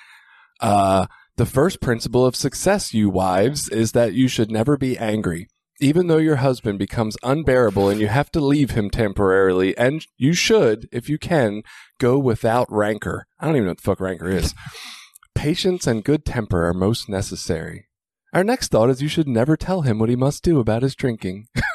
[0.59, 5.47] uh, the first principle of success, you wives, is that you should never be angry.
[5.79, 10.33] Even though your husband becomes unbearable and you have to leave him temporarily, and you
[10.33, 11.63] should, if you can,
[11.99, 13.25] go without rancor.
[13.39, 14.53] I don't even know what the fuck rancor is.
[15.35, 17.87] Patience and good temper are most necessary.
[18.31, 20.95] Our next thought is you should never tell him what he must do about his
[20.95, 21.47] drinking.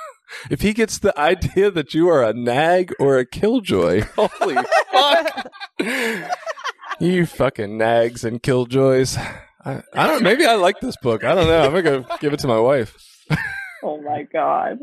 [0.50, 4.56] if he gets the idea that you are a nag or a killjoy, holy
[4.92, 5.50] fuck.
[7.00, 9.16] you fucking nags and killjoys.
[9.64, 11.24] I, I don't maybe I like this book.
[11.24, 11.62] I don't know.
[11.62, 12.96] I'm gonna go give it to my wife.
[13.80, 14.78] Oh my god.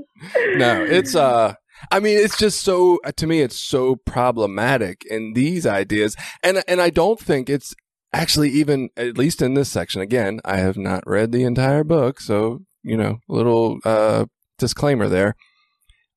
[0.56, 1.56] No, it's uh
[1.92, 6.80] I mean it's just so to me it's so problematic in these ideas and and
[6.80, 7.76] I don't think it's
[8.14, 12.22] actually even at least in this section again, I have not read the entire book,
[12.22, 14.28] so you know, little uh
[14.58, 15.36] disclaimer there.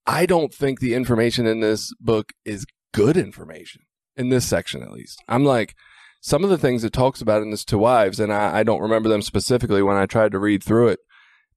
[0.06, 3.82] I don't think the information in this book is good information
[4.16, 5.22] in this section at least.
[5.28, 5.74] I'm like
[6.20, 8.80] some of the things it talks about in this To Wives, and I, I don't
[8.80, 11.00] remember them specifically when I tried to read through it,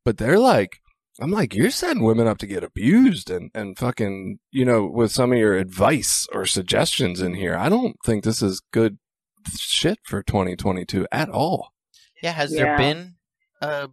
[0.06, 0.78] but they're like,
[1.20, 5.12] I'm like, you're setting women up to get abused and, and fucking, you know, with
[5.12, 7.56] some of your advice or suggestions in here.
[7.56, 8.98] I don't think this is good
[9.58, 11.70] shit for 2022 at all.
[12.22, 12.63] Yeah, has Yeah.
[12.63, 13.15] there been
[13.62, 13.89] a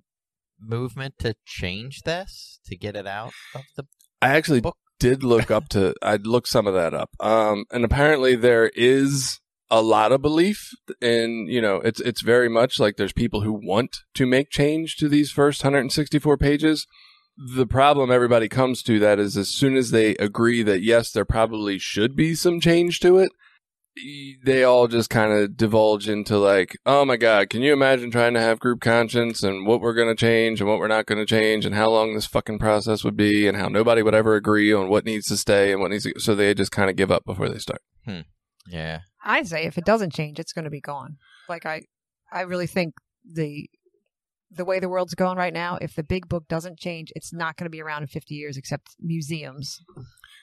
[0.61, 3.85] movement to change this to get it out of the
[4.21, 4.77] I actually book?
[4.99, 7.11] did look up to, I looked some of that up.
[7.21, 9.41] Um, and apparently there is
[9.71, 13.53] a lot of belief in, you know, it's, it's very much like there's people who
[13.53, 16.87] want to make change to these first 164 pages.
[17.55, 21.25] The problem everybody comes to that is as soon as they agree that yes, there
[21.25, 23.31] probably should be some change to it,
[24.45, 28.35] they all just kind of divulge into like, oh my God, can you imagine trying
[28.35, 31.19] to have group conscience and what we're going to change and what we're not going
[31.19, 34.35] to change and how long this fucking process would be and how nobody would ever
[34.35, 36.97] agree on what needs to stay and what needs to, so they just kind of
[36.97, 37.83] give up before they start.
[38.05, 38.21] Hmm.
[38.69, 39.01] Yeah.
[39.25, 41.17] I say if it doesn't change, it's going to be gone.
[41.49, 41.83] Like I,
[42.33, 43.69] I really think the
[44.51, 47.57] the way the world's going right now, if the big book doesn't change, it's not
[47.57, 49.79] going to be around in 50 years except museums.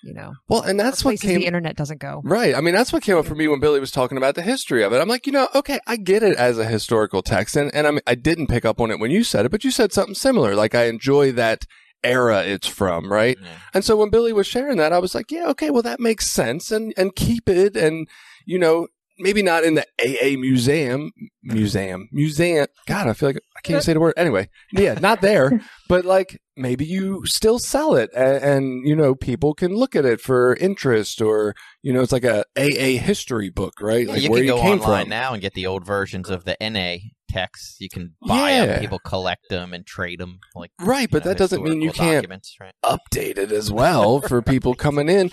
[0.03, 2.21] You know, Well, and that's what came the internet doesn't go.
[2.23, 2.55] Right.
[2.55, 4.83] I mean, that's what came up for me when Billy was talking about the history
[4.83, 5.01] of it.
[5.01, 7.91] I'm like, you know, okay, I get it as a historical text, and and I
[7.91, 10.15] mean, I didn't pick up on it when you said it, but you said something
[10.15, 10.55] similar.
[10.55, 11.65] Like, I enjoy that
[12.03, 13.37] era it's from, right?
[13.41, 13.49] Yeah.
[13.73, 16.29] And so when Billy was sharing that, I was like, yeah, okay, well, that makes
[16.29, 18.07] sense, and and keep it, and
[18.45, 21.11] you know, maybe not in the AA museum,
[21.43, 22.67] museum, museum.
[22.87, 24.13] God, I feel like I can't even say the word.
[24.17, 29.15] Anyway, yeah, not there, but like maybe you still sell it, and, and you know,
[29.15, 33.49] people can look at it for interest, or you know, it's like a AA history
[33.49, 34.07] book, right?
[34.07, 35.09] Yeah, like you where can you go came online from.
[35.09, 36.97] now and get the old versions of the NA
[37.35, 37.77] texts.
[37.79, 38.65] You can buy Yeah.
[38.65, 38.79] them.
[38.79, 40.39] People collect them and trade them.
[40.55, 42.27] Like Right, but know, that doesn't mean you can't
[42.59, 42.73] right?
[42.83, 45.29] update it as well for people coming in.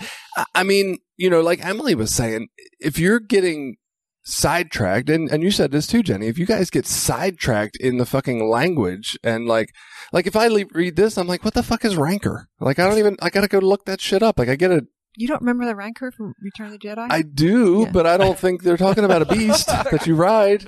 [0.55, 2.47] I- mean, you know, like Emily was saying,
[2.79, 3.77] if you're getting
[4.25, 8.05] sidetracked, and, and you said this too, Jenny, if you guys get sidetracked in the
[8.05, 9.69] fucking language and like,
[10.13, 12.47] like if I le- read this, I'm like, what the fuck is rancor?
[12.59, 14.39] Like, I don't even, I gotta go look that shit up.
[14.39, 14.85] Like, I get a,
[15.15, 17.07] You don't remember the Rancor from Return of the Jedi?
[17.09, 17.91] I do, Yeah.
[17.91, 20.65] but I don't think they're talking about a beast that you ride.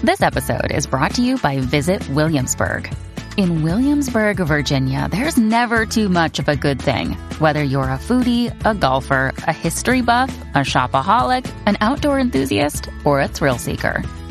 [0.04, 2.94] This episode is brought to you by Visit Williamsburg.
[3.38, 7.14] In Williamsburg, Virginia, there's never too much of a good thing.
[7.40, 13.22] Whether you're a foodie, a golfer, a history buff, a shopaholic, an outdoor enthusiast, or
[13.22, 14.04] a thrill seeker,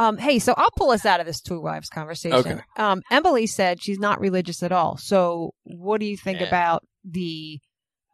[0.00, 2.38] Um, hey, so I'll pull us out of this To Wives conversation.
[2.38, 2.60] Okay.
[2.78, 4.96] Um, Emily said she's not religious at all.
[4.96, 6.46] So, what do you think Yeah.
[6.46, 7.60] about the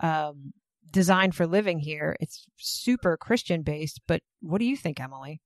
[0.01, 0.53] um,
[0.93, 2.17] design for living here?
[2.19, 5.41] It's super Christian based, but what do you think, Emily?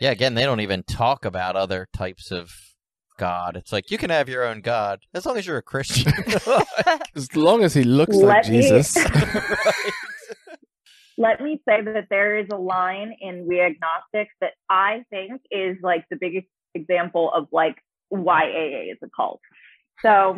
[0.00, 2.50] Yeah, again, they don't even talk about other types of
[3.16, 3.56] God.
[3.56, 6.12] It's like you can have your own God as long as you're a Christian.
[7.16, 8.96] As long as he looks like me- Jesus.
[11.16, 15.76] Let me say that there is a line in We Agnostics that I think is
[15.82, 17.76] like the biggest example of like
[18.08, 19.40] why AA is a cult.
[20.02, 20.36] So,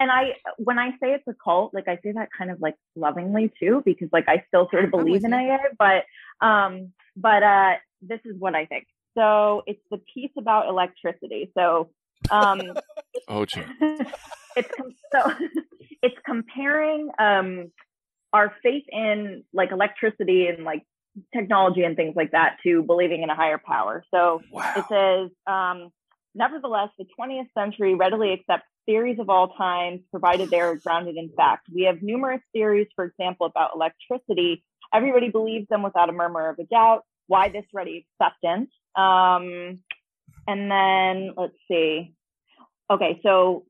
[0.00, 2.74] and I, when I say it's a cult, like I say that kind of like
[2.94, 5.36] lovingly too, because like I still sort of believe in you.
[5.36, 7.72] AA, but, um, but, uh,
[8.02, 8.86] this is what I think.
[9.16, 11.50] So it's the piece about electricity.
[11.56, 11.90] So,
[12.30, 12.62] um,
[13.28, 13.62] oh, gee.
[14.56, 15.32] it's com- so
[16.02, 17.70] it's comparing um
[18.32, 20.84] our faith in like electricity and like
[21.34, 24.04] technology and things like that to believing in a higher power.
[24.12, 24.72] So Wow.
[24.76, 25.90] it says, um,
[26.34, 31.30] nevertheless, the 20th century readily accepts theories of all times, provided they are grounded in
[31.36, 31.66] fact.
[31.74, 34.64] We have numerous theories, for example, about electricity.
[34.94, 37.02] Everybody believes them without a murmur of a doubt.
[37.26, 38.70] Why this ready acceptance?
[38.96, 39.80] Um,
[40.46, 42.14] and then let's see.
[42.90, 43.66] Okay, so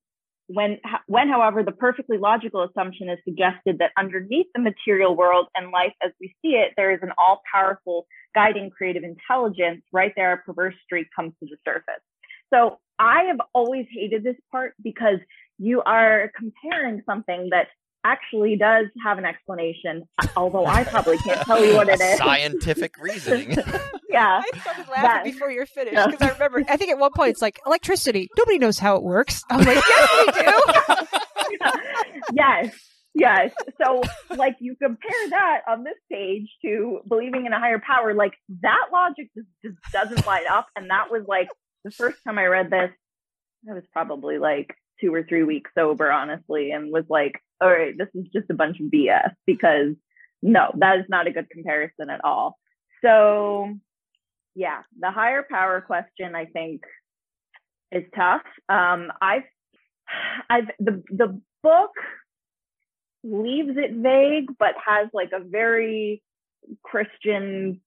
[0.48, 5.70] when, when, however, the perfectly logical assumption is suggested that underneath the material world and
[5.70, 10.32] life as we see it, there is an all powerful guiding creative intelligence, right there,
[10.32, 12.02] a perverse streak comes to the surface.
[12.52, 15.18] So I have always hated this part because
[15.58, 17.68] you are comparing something that
[18.04, 20.04] actually does have an explanation,
[20.36, 22.18] although I probably can't tell you what it is.
[22.18, 23.50] Scientific reasoning.
[24.08, 24.40] yeah.
[24.42, 26.06] I started laughing That- before you're finished Yeah.
[26.06, 26.64] because I remember.
[26.68, 28.28] I think at one point it's like electricity.
[28.38, 29.42] Nobody knows how it works.
[29.50, 31.58] I'm like, yes, we do.
[32.34, 32.74] yes.
[33.14, 33.52] Yes.
[33.84, 34.02] So,
[34.36, 38.86] like, you compare that on this page to believing in a higher power, like, that
[38.92, 40.66] logic just, just doesn't line up.
[40.76, 41.48] And that was like
[41.84, 42.90] the first time I read this,
[43.68, 47.96] I was probably like two or three weeks sober, honestly, and was like, all right,
[47.96, 49.94] this is just a bunch of BS because
[50.42, 52.58] no, that is not a good comparison at all.
[53.04, 53.74] So,
[54.54, 56.82] yeah, the higher power question, I think,
[57.92, 58.42] is tough.
[58.68, 59.44] Um, I've,
[60.48, 61.90] I've, the, the book
[63.24, 66.22] leaves it vague, but has like a very
[66.82, 67.80] Christian,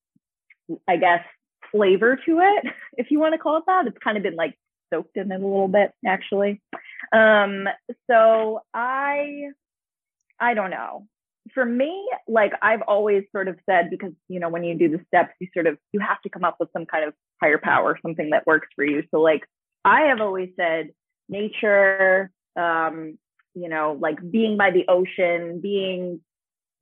[0.88, 1.24] I guess,
[1.72, 3.88] flavor to it, if you want to call it that.
[3.88, 4.57] It's kind of been like
[4.94, 6.62] soaked in it a little bit, actually.
[7.12, 7.68] Um,
[8.10, 9.50] so I,
[10.39, 11.08] I don't know.
[11.54, 15.04] For me, like I've always sort of said, because you know, when you do the
[15.08, 17.98] steps, you sort of you have to come up with some kind of higher power,
[18.02, 19.04] something that works for you.
[19.12, 19.42] So like
[19.84, 20.92] I have always said
[21.28, 23.18] nature, um,
[23.56, 26.22] you know, like being by the ocean, being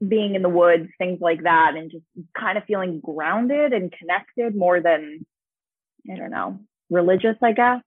[0.06, 2.04] being in the woods, things like that, and just
[2.38, 5.26] kind of feeling grounded and connected more than
[6.12, 7.82] I don't know, religious, I guess.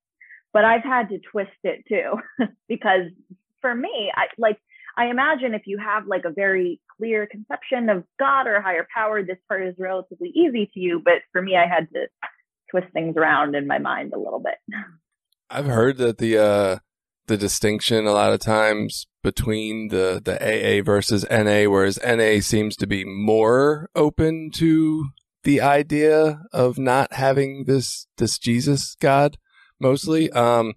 [0.52, 3.10] But I've had to twist it too, because
[3.60, 4.58] for me, I like
[4.96, 9.22] I imagine if you have like a very clear conception of God or higher power,
[9.22, 11.00] this part is relatively easy to you.
[11.02, 12.06] But for me, I had to
[12.70, 14.56] twist things around in my mind a little bit.
[15.50, 16.78] I've heard that the uh
[17.26, 22.76] the distinction a lot of times between the the AA versus NA, whereas NA seems
[22.76, 25.06] to be more open to
[25.44, 29.38] the idea of not having this this Jesus God
[29.82, 30.30] mostly.
[30.30, 30.74] Um,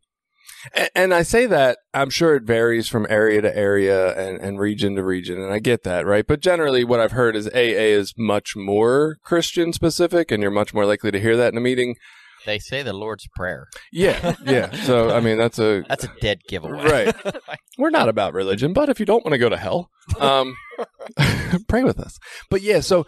[0.74, 4.60] and, and I say that I'm sure it varies from area to area and, and
[4.60, 6.26] region to region, and I get that, right?
[6.28, 10.74] But generally, what I've heard is AA is much more Christian specific, and you're much
[10.74, 11.96] more likely to hear that in a meeting.
[12.46, 13.68] they say the Lord's Prayer.
[13.92, 14.76] Yeah, yeah.
[14.86, 16.84] So I mean, that's a That's a dead giveaway.
[16.84, 17.16] Right.
[17.78, 19.90] we're not about religion, but if you don't want to go to hell,
[20.20, 20.56] um,
[21.68, 22.18] pray with us.
[22.50, 23.06] But yeah, so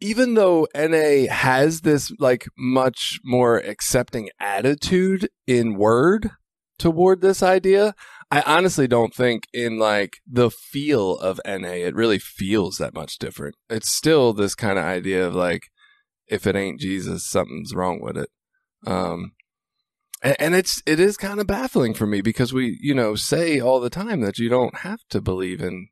[0.00, 6.30] even though NA has this like much more accepting attitude in word
[6.78, 7.94] toward this idea,
[8.30, 13.18] I honestly don't think in like the feel of NA, it really feels that much
[13.18, 13.56] different.
[13.68, 15.68] It's still this kind of idea of like,
[16.26, 18.28] if it ain't Jesus, something's wrong with it.
[18.86, 19.32] Um,
[20.22, 23.60] and, and it's it is kind of baffling for me because we you know say
[23.60, 25.88] all the time that you don't have to believe in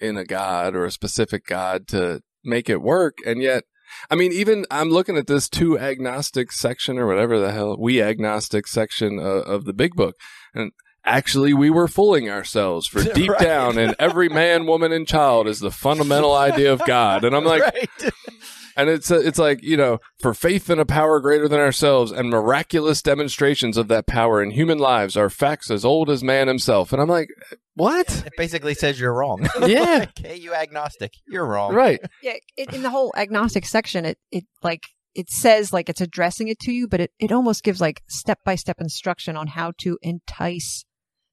[0.00, 3.64] in a god or a specific god to make it work and yet
[4.10, 8.02] i mean even i'm looking at this two agnostic section or whatever the hell we
[8.02, 10.16] agnostic section of, of the big book
[10.54, 10.72] and
[11.04, 13.40] actually we were fooling ourselves for deep Right.
[13.40, 17.44] down and every man woman and child is the fundamental idea of god and i'm
[17.44, 18.12] like right.
[18.76, 22.30] and it's it's like you know, for faith in a power greater than ourselves and
[22.30, 26.92] miraculous demonstrations of that power in human lives are facts as old as man himself.
[26.92, 27.28] And I'm like,
[27.78, 28.26] what?
[28.26, 29.48] It basically says you're wrong.
[29.66, 30.06] Yeah.
[30.18, 31.12] okay, you agnostic.
[31.26, 31.74] You're wrong.
[31.74, 32.00] right.
[32.22, 34.82] Yeah, it, in the whole agnostic section, it it like
[35.14, 38.38] it says like it's addressing it to you, but it it almost gives like step
[38.44, 40.84] by step instruction on how to entice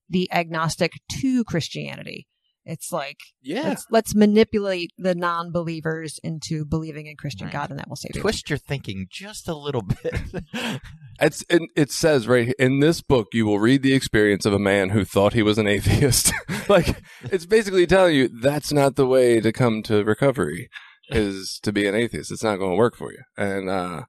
[0.10, 2.28] the agnostic to Christianity.
[2.66, 3.62] It's like Yeah.
[3.70, 7.54] let's let's manipulate the non-believers into believing in Christian Right.
[7.54, 8.22] God, and that will save you.
[8.22, 10.20] Twist your thinking just a little bit.
[11.22, 14.60] It's it, it says right in this book you will read the experience of a
[14.60, 16.34] man who thought he was an atheist.
[16.70, 17.02] like
[17.32, 20.68] it's basically telling you that's not the way to come to recovery
[21.10, 22.32] is to be an atheist.
[22.34, 23.20] It's not going to work for you.
[23.38, 24.04] And uh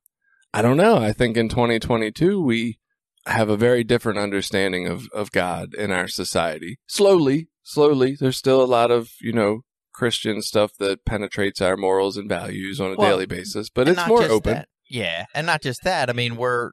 [0.53, 0.97] I don't know.
[0.97, 2.79] I think in 2022 we
[3.27, 6.79] have a very different understanding of of God in our society.
[6.89, 9.63] Slowly, slowly there's still a lot of, you know,
[9.93, 14.07] Christian stuff that penetrates our morals and values on a Well, daily basis, but it's
[14.07, 14.55] more open.
[14.55, 14.69] that.
[14.89, 16.09] Yeah, and not just that.
[16.09, 16.71] I mean, we're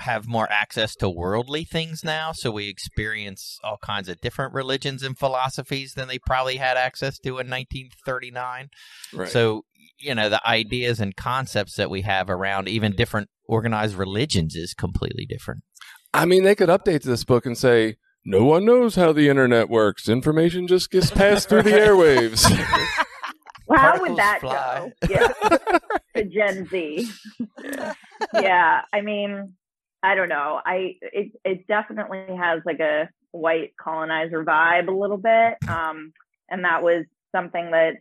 [0.00, 5.02] have more access to worldly things now, so we experience all kinds of different religions
[5.02, 8.68] and philosophies than they probably had access to in 1939.
[9.14, 9.28] Right.
[9.28, 9.62] So,
[9.98, 14.74] you know, the ideas and concepts that we have around even different organized religions is
[14.74, 15.62] completely different.
[16.12, 19.70] I mean, they could update this book and say, no one knows how the internet
[19.70, 20.08] works.
[20.08, 22.44] Information just gets passed through the airwaves.
[23.68, 24.92] Well, how would that fly.
[25.00, 25.08] go?
[25.10, 25.78] Yeah.
[26.16, 27.10] to Gen Z.
[28.32, 28.82] yeah.
[28.92, 29.54] I mean,
[30.04, 30.60] I don't know.
[30.64, 35.54] I it it definitely has like a white colonizer vibe a little bit.
[35.68, 36.12] Um,
[36.48, 37.94] and that was something that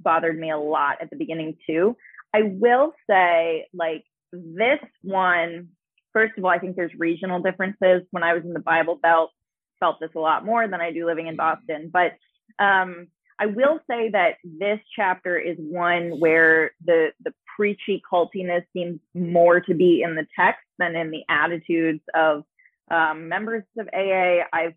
[0.00, 1.94] bothered me a lot at the beginning too.
[2.34, 5.68] I will say, like this one,
[6.14, 8.00] first of all, I think there's regional differences.
[8.12, 9.30] When I was in the Bible Belt,
[9.78, 11.90] felt this a lot more than I do living in Boston.
[11.92, 12.12] But
[12.58, 13.08] um,
[13.38, 19.60] I will say that this chapter is one where the the preachy cultiness seems more
[19.60, 22.44] to be in the text than in the attitudes of
[22.90, 24.44] um, members of AA.
[24.52, 24.74] I've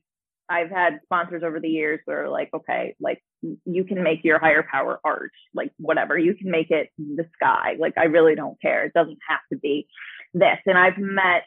[0.50, 3.24] I've had sponsors over the years that are like, okay, like
[3.66, 6.18] you can make your higher power art, like whatever.
[6.18, 7.76] You can make it the sky.
[7.80, 8.84] Like I really don't care.
[8.84, 9.88] It doesn't have to be
[10.34, 10.58] this.
[10.66, 11.44] And I've met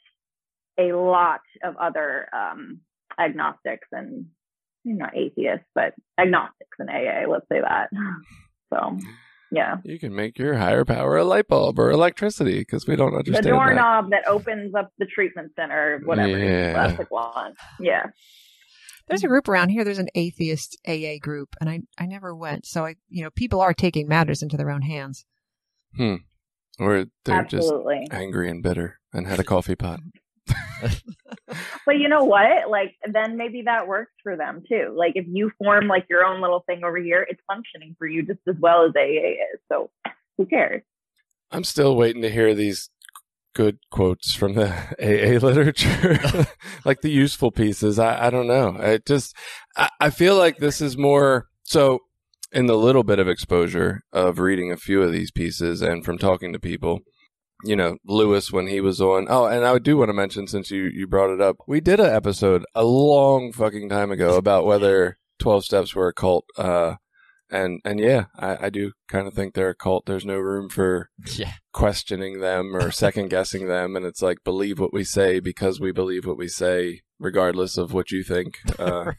[0.79, 2.81] a lot of other um,
[3.19, 4.27] agnostics and
[4.85, 7.31] not atheists, but agnostics and AA.
[7.31, 7.89] Let's say that.
[8.73, 8.97] So
[9.51, 13.11] yeah, you can make your higher power a light bulb or electricity because we don't
[13.11, 13.51] the understand that.
[13.51, 14.27] doorknob that.
[14.27, 16.39] opens up the treatment center, whatever.
[16.39, 16.73] Yeah.
[16.73, 17.53] Classic one.
[17.79, 18.07] Yeah.
[19.09, 19.85] There's a group around here.
[19.85, 22.65] There's an atheist AA group, and I I never went.
[22.65, 25.27] So I, you know, people are taking matters into their own hands.
[25.97, 26.15] Hmm.
[26.79, 27.71] Or they're just
[28.11, 30.01] angry and bitter and had a coffee pot.
[31.85, 32.71] But you know what?
[32.71, 34.95] Like then maybe that works for them too.
[34.97, 38.23] Like if you form like your own little thing over here, it's functioning for you
[38.23, 39.61] just as well as AA is.
[39.71, 39.91] So
[40.39, 40.83] who cares?
[41.51, 42.89] I'm still waiting to hear these
[43.55, 44.69] good quotes from the
[45.01, 46.47] AA literature,
[46.85, 47.99] like the useful pieces.
[47.99, 48.77] I, I don't know.
[48.79, 49.37] I just,
[49.77, 52.01] I, I feel like this is more so
[52.53, 56.19] in the little bit of exposure of reading a few of these pieces and from
[56.19, 57.01] talking to people.
[57.65, 59.27] You know, Lewis when he was on.
[59.31, 62.01] Oh, and I do want to mention since you you brought it up, we did
[62.01, 66.45] an episode a long fucking time ago about whether Twelve Steps were a cult.
[66.57, 66.97] Uh,
[67.51, 70.07] and and yeah, I, I do kind of think they're a cult.
[70.07, 71.53] There's no room for Yeah.
[71.73, 75.93] questioning them or second guessing them and it's like believe what we say because we
[75.93, 79.13] believe what we say regardless of what you think uh,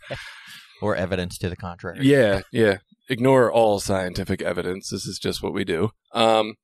[0.82, 2.00] Or evidence to the contrary.
[2.02, 2.78] yeah yeah
[3.10, 6.56] ignore all scientific evidence this is just what we do um,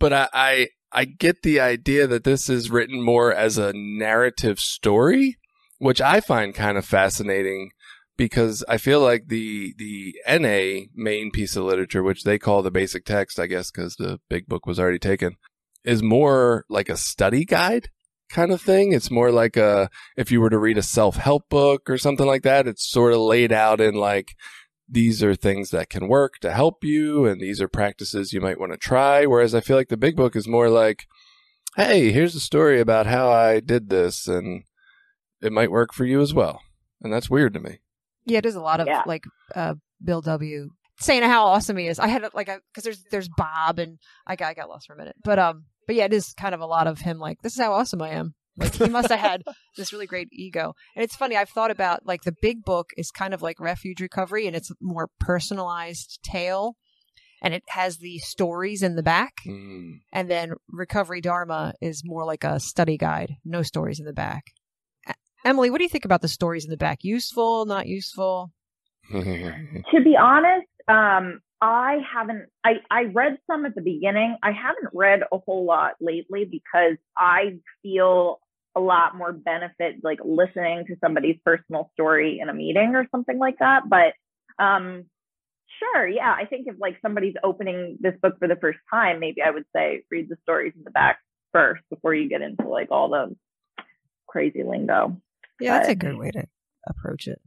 [0.00, 4.58] but I, I i get the idea that this is written more as a narrative
[4.58, 5.36] story
[5.78, 7.70] which i find kind of fascinating
[8.16, 12.70] because I feel like the the NA main piece of literature, which they call the
[12.70, 15.36] basic text, I guess, because the big book was already taken,
[15.84, 17.88] is more like a study guide
[18.30, 18.92] kind of thing.
[18.92, 22.26] It's more like a if you were to read a self help book or something
[22.26, 22.66] like that.
[22.66, 24.34] It's sort of laid out in like
[24.88, 28.60] these are things that can work to help you, and these are practices you might
[28.60, 29.24] want to try.
[29.26, 31.06] Whereas I feel like the big book is more like,
[31.76, 34.64] hey, here's a story about how I did this, and
[35.40, 36.60] it might work for you as well.
[37.02, 37.78] And that's weird to me.
[38.26, 39.02] Yeah, it is a lot of Yeah.
[39.06, 39.24] like
[39.54, 40.70] uh, Bill W.
[41.00, 41.98] saying how awesome he is.
[41.98, 44.96] I had like because there's there's Bob and I got I got lost for a
[44.96, 47.54] minute, but um, but yeah, it is kind of a lot of him like this
[47.54, 48.34] is how awesome I am.
[48.56, 49.42] Like he must have had
[49.76, 50.74] this really great ego.
[50.94, 54.00] And it's funny, I've thought about like the big book is kind of like refuge
[54.00, 56.76] recovery and it's a more personalized tale
[57.42, 59.34] and it has the stories in the back.
[59.46, 60.00] Mm.
[60.12, 64.44] And then recovery dharma is more like a study guide, no stories in the back.
[65.44, 67.00] Emily, what do you think about the stories in the back?
[67.02, 68.50] Useful, not useful?
[69.12, 72.46] to be honest, um, I haven't.
[72.64, 74.38] I I read some at the beginning.
[74.42, 78.40] I haven't read a whole lot lately because I feel
[78.76, 83.38] a lot more benefit like listening to somebody's personal story in a meeting or something
[83.38, 83.88] like that.
[83.88, 84.14] But
[84.62, 85.04] um,
[85.78, 89.42] sure, yeah, I think if like somebody's opening this book for the first time, maybe
[89.42, 91.18] I would say read the stories in the back
[91.52, 93.34] first before you get into like all the
[94.26, 95.20] crazy lingo.
[95.60, 96.44] Yeah, that's a good way to
[96.88, 97.40] approach it.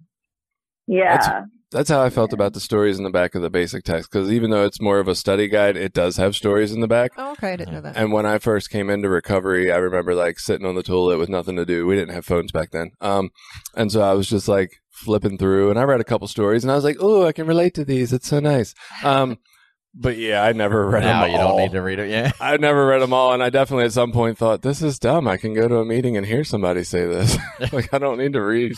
[0.87, 1.17] Yeah.
[1.17, 4.09] That's how I felt about the stories in the back of the basic text.
[4.11, 6.87] Because even though it's more of a study guide, it does have stories in the
[6.87, 7.11] back.
[7.17, 7.97] Oh, okay, I didn't know that.
[7.97, 11.29] And when I first came into recovery, I remember like sitting on the toilet with
[11.29, 11.85] nothing to do.
[11.85, 12.91] We didn't have phones back then.
[13.01, 13.29] Um,
[13.75, 16.71] and so I was just like flipping through and I read a couple stories and
[16.71, 18.13] I was like, oh, I can relate to these.
[18.13, 18.73] It's so nice.
[19.03, 19.37] Um,
[19.93, 21.49] but yeah, I never read now them you all.
[21.49, 22.09] don't need to read it.
[22.09, 22.31] Yeah.
[22.39, 25.27] I never read them all, and I definitely at some point thought this is dumb.
[25.27, 27.37] I can go to a meeting and hear somebody say this.
[27.73, 28.73] like I don't need to read.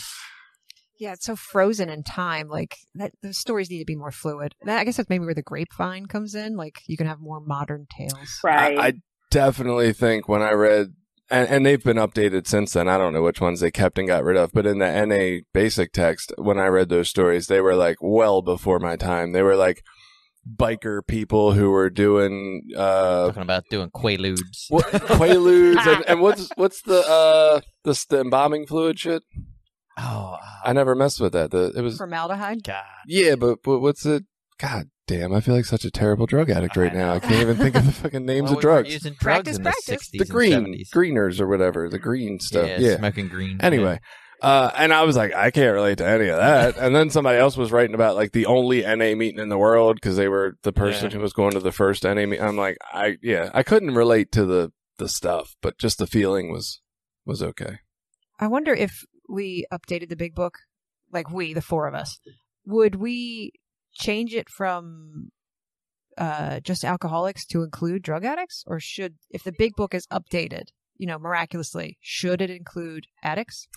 [0.99, 2.49] Yeah, it's so frozen in time.
[2.49, 4.53] Like that, the stories need to be more fluid.
[4.63, 6.55] That, I guess that's maybe where the grapevine comes in.
[6.55, 8.39] Like you can have more modern tales.
[8.43, 8.77] right.
[8.77, 8.93] I, I
[9.31, 10.93] definitely think when I read
[11.31, 12.87] and, and they've been updated since then.
[12.87, 15.41] I don't know which ones they kept and got rid of, but in the NA
[15.53, 19.31] basic text, when I read those stories, they were like well before my time.
[19.31, 19.83] They were like
[20.57, 24.65] biker people who were doing uh Talking about doing quaaludes.
[24.69, 29.23] what, quaaludes and, and what's what's the uh the, the embalming fluid shit?
[29.99, 31.51] Oh, I never messed with that.
[31.51, 32.63] The it was Formaldehyde.
[32.63, 32.83] God.
[33.07, 34.23] yeah, but but what's it?
[34.59, 35.33] God damn!
[35.33, 37.05] I feel like such a terrible drug addict right I now.
[37.07, 37.13] know.
[37.13, 38.93] I can't even think of the fucking names Well, of we drugs.
[38.93, 39.85] Using drugs Practice, in practice.
[39.85, 40.89] the 60s The green and 70s.
[40.91, 42.67] greeners or whatever, the green stuff.
[42.67, 42.97] Yeah, Yeah.
[42.97, 43.57] smoking green.
[43.61, 43.99] Anyway,
[44.41, 46.77] uh, and I was like, I can't relate to any of that.
[46.77, 49.95] And then somebody else was writing about like the only NA meeting in the world
[49.95, 51.17] because they were the person Yeah.
[51.17, 52.41] who was going to the first NA meeting.
[52.41, 56.51] I'm like, I yeah, I couldn't relate to the the stuff, but just the feeling
[56.51, 56.81] was
[57.25, 57.79] was okay.
[58.41, 60.57] I wonder if we updated the big book,
[61.11, 62.19] like we, the four of us,
[62.65, 63.51] would we
[63.93, 65.31] change it from
[66.17, 70.65] uh, just alcoholics to include drug addicts, or should, if the big book is updated,
[70.97, 73.67] you know, miraculously, should it include addicts?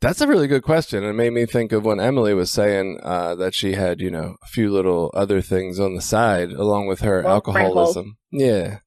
[0.00, 1.04] That's a really good question.
[1.04, 4.36] It made me think of when Emily was saying uh, that she had, you know,
[4.42, 8.16] a few little other things on the side along with her Well, alcoholism.
[8.32, 8.78] Yeah.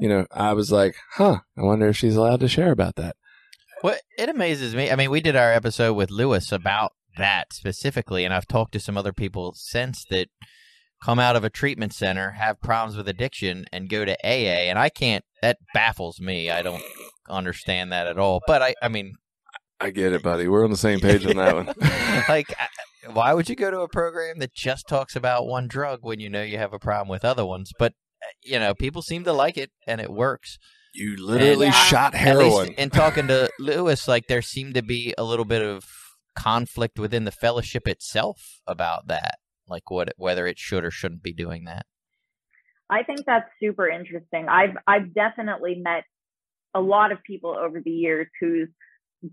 [0.00, 3.16] You know, I was like, huh, I wonder if she's allowed to share about that.
[3.80, 4.90] What it amazes me.
[4.90, 8.80] I mean, we did our episode with Lewis about that specifically, and I've talked to
[8.80, 10.28] some other people since that
[11.02, 14.68] come out of a treatment center, have problems with addiction, and go to AA.
[14.68, 15.24] And I can't.
[15.40, 16.50] That baffles me.
[16.50, 16.82] I don't
[17.28, 18.42] understand that at all.
[18.46, 19.14] But I, I mean,
[19.80, 20.46] I get it, buddy.
[20.46, 21.74] We're on the same page on that one.
[22.28, 22.54] like,
[23.14, 26.28] why would you go to a program that just talks about one drug when you
[26.28, 27.72] know you have a problem with other ones?
[27.78, 30.58] But uh, you know, people seem to like it, and it works.
[30.92, 31.72] You literally Yeah.
[31.72, 32.74] shot At least heroin.
[32.74, 35.84] in talking to Lewis, like there seemed to be a little bit of
[36.36, 39.36] conflict within the fellowship itself about that,
[39.68, 41.86] like what whether it should or shouldn't be doing that.
[42.88, 44.48] I think that's super interesting.
[44.48, 46.04] I've I've definitely met
[46.74, 48.68] a lot of people over the years whose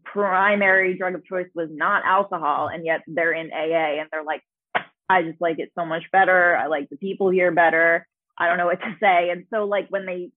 [0.03, 4.41] primary drug of choice was not alcohol, and yet they're in AA and they're like,
[5.10, 6.55] I just like it so much better.
[6.55, 8.05] I like the people here better.
[8.38, 9.30] I don't know what to say.
[9.32, 10.30] And so like when they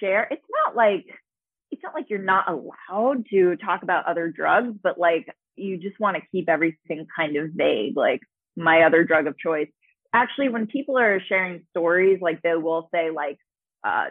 [0.00, 1.06] share, it's not like
[1.70, 5.26] it's not like you're not allowed to talk about other drugs, but like
[5.56, 8.20] you just want to keep everything kind of vague, like
[8.56, 9.68] my other drug of choice.
[10.12, 13.38] Actually when people are sharing stories like they will say like
[13.84, 14.06] uh,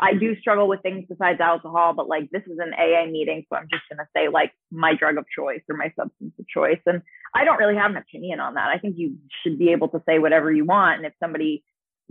[0.00, 3.56] i do struggle with things besides alcohol but like this is an aa meeting so
[3.56, 6.80] i'm just going to say like my drug of choice or my substance of choice
[6.86, 7.00] and
[7.32, 8.68] i don't really have an opinion on that.
[8.68, 11.62] I think you should be able to say whatever you want and if somebody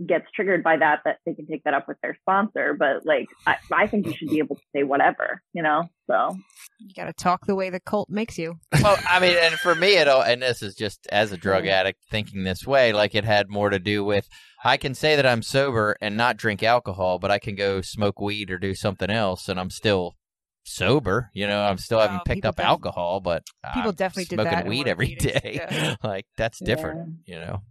[0.06, 3.26] gets triggered by that that they can take that up with their sponsor but like
[3.46, 6.36] i, I think you should be able to say whatever you know so
[6.80, 8.56] You got to talk the way the cult makes you.
[8.82, 11.66] Well, I mean, and for me, it all, and this is just as a drug
[11.66, 14.28] addict thinking this way, like it had more to do with
[14.62, 18.20] I can say that I'm sober and not drink alcohol, but I can go smoke
[18.20, 20.14] weed or do something else, and I'm still
[20.64, 21.30] sober.
[21.32, 24.66] You know, I'm still haven't picked up alcohol, but people I'm definitely did smoking that
[24.66, 25.40] weed one of every the meetings.
[25.42, 25.60] day.
[25.70, 25.96] Yeah.
[26.04, 27.20] like that's different.
[27.24, 27.62] You know.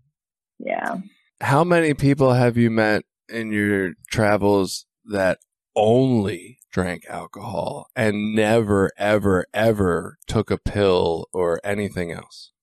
[0.60, 0.98] yeah
[1.44, 5.38] How many people have you met in your travels that
[5.76, 12.54] only drank alcohol and never, ever, ever took a pill or anything else?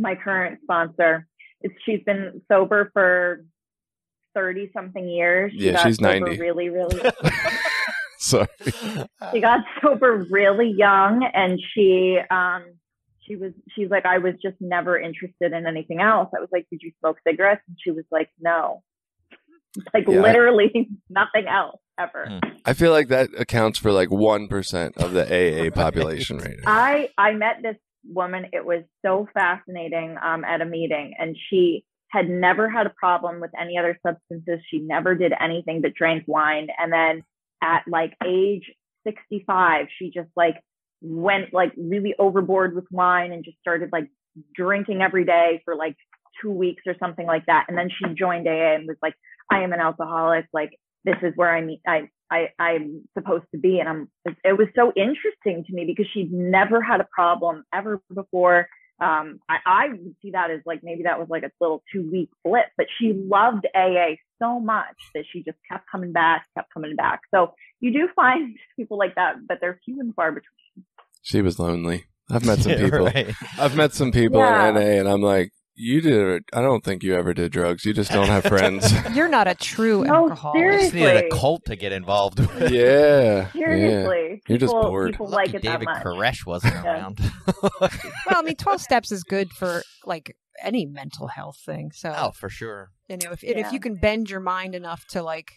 [0.00, 1.26] my current sponsor.
[1.60, 3.44] It's, she's been sober for
[4.34, 5.52] 30 something years.
[5.52, 6.38] She Yeah, she's 90.
[6.38, 6.98] Really, really.
[8.18, 8.46] Sorry.
[9.32, 12.64] she got sober really young and she, um,
[13.30, 16.28] she was, she's like, I was just never interested in anything else.
[16.36, 17.62] I was like, did you smoke cigarettes?
[17.68, 18.82] And she was like, no.
[19.94, 22.26] Like Yeah, I- literally nothing else ever.
[22.28, 22.38] Hmm.
[22.64, 26.72] I feel like that accounts for like 1% of the AA population right now.
[26.72, 28.46] I I met this woman.
[28.52, 33.40] It was so fascinating um, at a meeting, and she had never had a problem
[33.40, 34.58] with any other substances.
[34.68, 36.68] She never did anything but drank wine.
[36.76, 37.22] And then
[37.62, 38.72] at like age
[39.06, 40.56] 65, she just like
[41.02, 44.08] went like really overboard with wine and just started like
[44.54, 45.96] drinking every day for like
[46.40, 47.66] two weeks or something like that.
[47.68, 49.14] And then she joined AA and was like,
[49.50, 50.46] I am an alcoholic.
[50.52, 53.80] Like this is where I meet I I I'm supposed to be.
[53.80, 54.08] And I'm
[54.44, 58.68] it was so interesting to me because she'd never had a problem ever before.
[59.00, 62.08] Um, I, I would see that as like maybe that was like a little two
[62.10, 66.72] week blip, but she loved AA so much that she just kept coming back, kept
[66.72, 67.20] coming back.
[67.34, 70.84] So you do find people like that, but they're few and far between.
[71.22, 72.04] She was lonely.
[72.30, 73.00] I've met some people.
[73.06, 73.34] right.
[73.58, 74.68] I've met some people Yeah.
[74.68, 75.50] in NA, and I'm like,
[75.82, 76.42] you did.
[76.52, 77.84] I don't think you ever did drugs.
[77.86, 78.92] You just don't have friends.
[79.14, 80.62] You're not a true No, alcoholic.
[80.62, 82.70] I just needed a cult to get involved with.
[82.70, 83.48] yeah.
[83.52, 83.52] Yeah.
[83.52, 85.12] Seriously, You're just people, bored.
[85.12, 86.04] people Lucky like it David that much.
[86.04, 86.84] Koresh wasn't Yeah.
[86.84, 87.20] around.
[87.62, 87.90] Well,
[88.28, 91.90] I mean, 12 steps is good for like any mental health thing.
[91.94, 92.90] So, oh, for sure.
[93.08, 95.52] you know, if, and if you can bend your mind enough to like,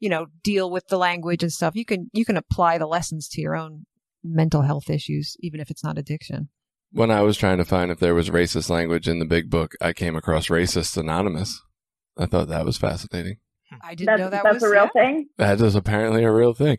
[0.00, 1.74] you know, deal with the language and stuff.
[1.74, 3.84] You can you can apply the lessons to your own
[4.22, 6.48] mental health issues, even if it's not addiction.
[6.90, 9.72] When I was trying to find if there was racist language in the big book,
[9.80, 11.62] I came across Racist Anonymous.
[12.16, 13.36] I thought that was fascinating.
[13.82, 15.02] I didn't That's, know that that's was a real yeah.
[15.02, 15.28] thing.
[15.36, 16.78] That is apparently a real thing.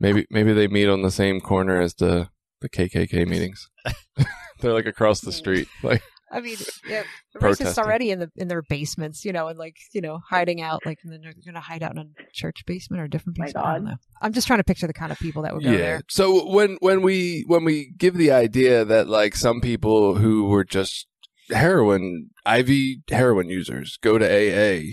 [0.00, 2.28] Maybe maybe they meet on the same corner as the
[2.60, 3.68] the KKK meetings.
[4.60, 5.68] They're like across the street.
[5.82, 6.02] Like
[6.32, 6.56] I mean,
[6.88, 7.02] yeah,
[7.34, 10.62] the racists already in the in their basements, you know, and like you know, hiding
[10.62, 13.38] out, like and then they're gonna hide out in a church basement or a different
[13.38, 13.66] My basement.
[13.66, 13.90] I don't God.
[13.90, 13.96] know.
[14.22, 16.00] I'm just trying to picture the kind of people that would go there.
[16.08, 20.64] So when when we when we give the idea that like some people who were
[20.64, 21.06] just
[21.50, 24.92] heroin IV heroin users go to AA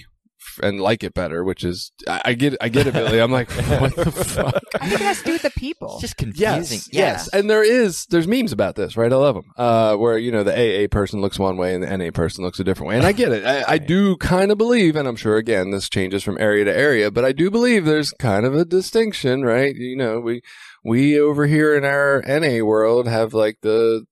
[0.61, 3.19] and like it better, which is I, I get I get it, Billy.
[3.19, 3.49] I'm like,
[3.79, 4.61] what the fuck?
[4.79, 5.93] I think it has to do with the people.
[5.93, 6.79] It's just confusing.
[6.79, 9.11] Yes, yes, and there is there's memes about this, right?
[9.11, 9.45] I love them.
[9.57, 12.59] Uh, where you know the AA person looks one way and the NA person looks
[12.59, 13.45] a different way, and I get it.
[13.45, 16.75] I, I do kind of believe, and I'm sure again this changes from area to
[16.75, 19.75] area, but I do believe there's kind of a distinction, right?
[19.75, 20.41] You know, we
[20.83, 24.05] we over here in our NA world have like the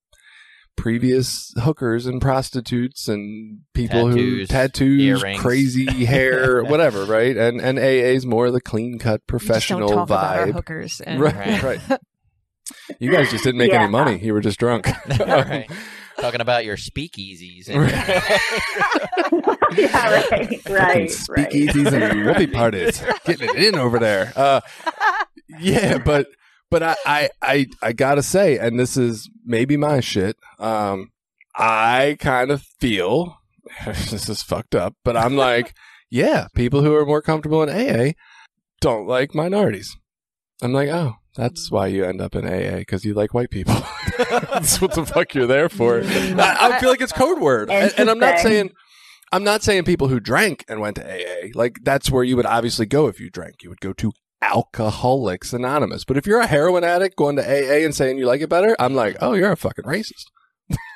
[0.77, 5.41] previous hookers and prostitutes and people who Tattoos, tattoos, earrings.
[5.41, 7.35] crazy hair, whatever, right?
[7.35, 10.53] And and AA is more the clean cut We just professional don't talk about vibe.
[10.53, 11.01] hookers.
[11.05, 11.81] And, Right, right.
[12.99, 13.81] You guys just didn't make Yeah.
[13.83, 14.19] any money.
[14.19, 14.87] You were just drunk.
[15.19, 15.67] right.
[16.19, 17.69] Talking about your speakeasies.
[17.69, 17.89] And,
[19.77, 21.09] yeah, right, right, right.
[21.09, 23.01] Speakeasies and whoopee parties.
[23.25, 24.33] Getting it in over there.
[24.35, 24.61] Uh,
[25.59, 26.27] yeah, but
[26.69, 30.37] but I, I I I gotta say, and this is maybe my shit.
[30.59, 31.11] Um,
[31.55, 33.37] I kind of feel
[33.85, 35.73] this is fucked up, but I'm like,
[36.09, 38.13] yeah, people who are more comfortable in AA
[38.81, 39.95] don't like minorities.
[40.61, 43.75] I'm like, oh, that's why you end up in AA because you like white people.
[44.17, 46.01] that's what the fuck you're there for.
[46.01, 48.71] I, I feel like it's code word, and, and I'm not saying.
[49.29, 51.49] I'm not saying people who drank and went to AA.
[51.53, 53.61] Like that's where you would obviously go if you drank.
[53.61, 56.03] You would go to Alcoholics Anonymous.
[56.03, 58.75] But if you're a heroin addict going to AA and saying you like it better,
[58.79, 60.25] I'm like, oh, you're a fucking racist.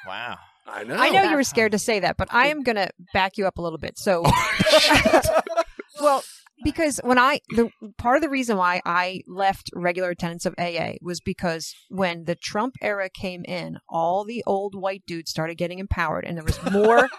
[0.07, 0.37] wow.
[0.67, 0.95] I know.
[0.95, 3.37] I know you That's were scared to say that, but I am going to back
[3.37, 3.97] you up a little bit.
[3.97, 4.23] So,
[4.73, 5.41] Oh,
[6.01, 6.23] well,
[6.63, 10.93] because when I the part of the reason why I left regular attendance of AA
[11.01, 15.79] was because when the Trump era came in, all the old white dudes started getting
[15.79, 17.09] empowered, and there was more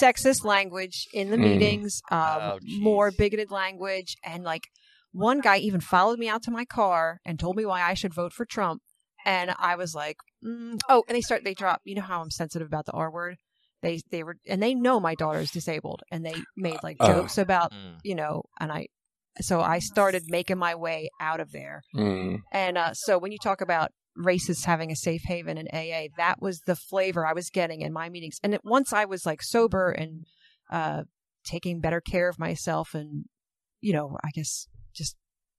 [0.00, 1.40] sexist language in the Mm.
[1.40, 4.62] meetings, um, Oh, more bigoted language, and like
[5.16, 8.12] one guy even followed me out to my car and told me why I should
[8.14, 8.82] vote for Trump,
[9.24, 10.78] and I was like, mm.
[10.88, 11.80] oh, and they start they drop.
[11.84, 13.36] You know how I'm sensitive about the R word.
[13.82, 17.06] They they were and they know my daughter is disabled, and they made like Uh.
[17.14, 17.98] jokes about Mm.
[18.04, 18.86] you know, and I,
[19.40, 21.82] so I started making my way out of there.
[21.94, 22.40] Mm.
[22.52, 26.40] And uh, so when you talk about racists having a safe haven in AA, that
[26.40, 28.38] was the flavor I was getting in my meetings.
[28.42, 30.24] And it, once I was like sober and
[30.70, 31.02] uh,
[31.44, 33.24] taking better care of myself, and
[33.80, 34.66] you know, I guess
[34.96, 35.16] just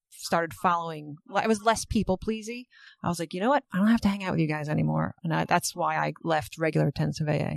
[0.10, 1.16] started following.
[1.34, 2.68] I was less people pleasy.
[3.04, 3.64] I was like, you know what?
[3.74, 6.14] I don't have to hang out with you guys anymore, and I, that's why I
[6.24, 7.56] left regular attendance of AA.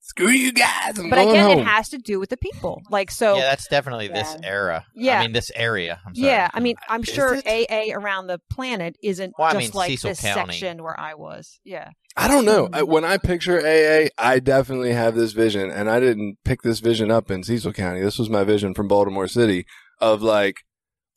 [0.00, 0.96] Screw you guys.
[1.00, 1.58] I'm But going again, home.
[1.58, 2.80] it has to do with the people.
[2.90, 3.34] Like so.
[3.38, 4.84] yeah, that's definitely this era.
[4.94, 5.18] Yeah.
[5.18, 5.98] I mean, this area.
[6.06, 6.28] I'm sorry.
[6.28, 7.44] Yeah, I mean, I'm Is sure it?
[7.68, 10.52] AA around the planet isn't Well, I just mean, like Cecil this County.
[10.52, 11.58] section where I was.
[11.64, 12.66] Yeah, I don't know.
[12.66, 16.62] Um, I, when I picture AA, I definitely have this vision, and I didn't pick
[16.62, 18.00] this vision up in Cecil County.
[18.00, 19.66] This was my vision from Baltimore City
[20.00, 20.58] of like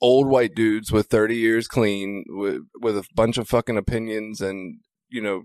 [0.02, 4.80] old white dudes with 30 years clean, with, with a bunch of fucking opinions and,
[5.10, 5.43] you know,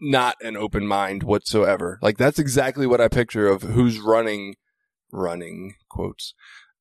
[0.00, 1.98] not an open mind whatsoever.
[2.02, 4.56] Like that's exactly what I picture of who's running,
[5.12, 6.34] running quotes,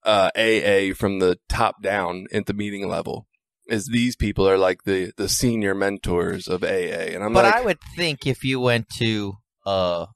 [0.04, 3.28] uh, AA from the top down at the meeting level.
[3.68, 7.56] Is these people are like the the senior mentors of AA, and I'm but like,
[7.56, 10.08] I would think if you went to uh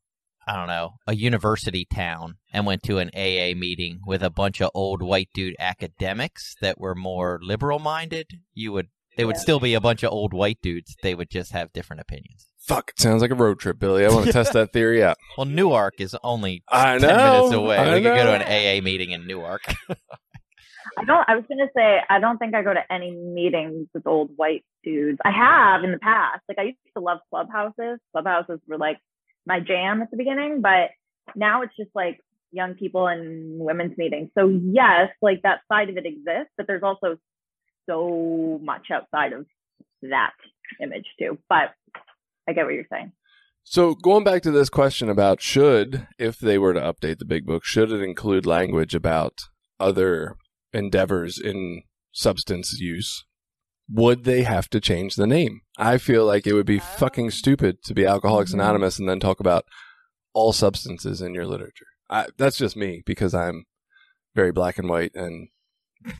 [0.47, 4.61] I don't know, a university town and went to an AA meeting with a bunch
[4.61, 8.87] of old white dude academics that were more liberal minded, you would
[9.17, 9.41] they would Yeah.
[9.41, 10.97] still be a bunch of old white dudes.
[11.01, 12.47] They would just have different opinions.
[12.59, 14.05] Fuck, it sounds like a road trip, Billy.
[14.05, 15.15] I want to test that theory out.
[15.37, 17.33] Well, Newark is only I 10 know.
[17.37, 17.77] minutes away.
[17.77, 19.73] I we could go to an AA meeting in Newark.
[20.97, 21.27] I don't.
[21.29, 24.63] I was gonna say I don't think I go to any meetings with old white
[24.83, 25.17] dudes.
[25.25, 26.41] I have in the past.
[26.47, 27.99] Like I used to love clubhouses.
[28.13, 28.97] Clubhouses were like
[29.45, 30.89] my jam at the beginning, but
[31.35, 32.19] now it's just like
[32.51, 34.29] young people and women's meetings.
[34.37, 37.17] So yes, like that side of it exists, but there's also
[37.87, 39.45] so much outside of
[40.03, 40.33] that
[40.81, 41.37] image too.
[41.49, 41.73] But
[42.47, 43.11] I get what you're saying.
[43.63, 47.45] So going back to this question about should, if they were to update the big
[47.45, 49.41] book, should it include language about
[49.79, 50.35] other
[50.71, 51.81] endeavors in
[52.11, 53.25] substance use?
[53.89, 55.61] Would they have to change the name?
[55.77, 58.55] I feel like it would be fucking stupid to be Alcoholics Mhm.
[58.55, 59.65] Anonymous and then talk about
[60.33, 61.85] all substances in your literature.
[62.09, 63.65] I, that's just me because I'm
[64.35, 65.49] very black and white and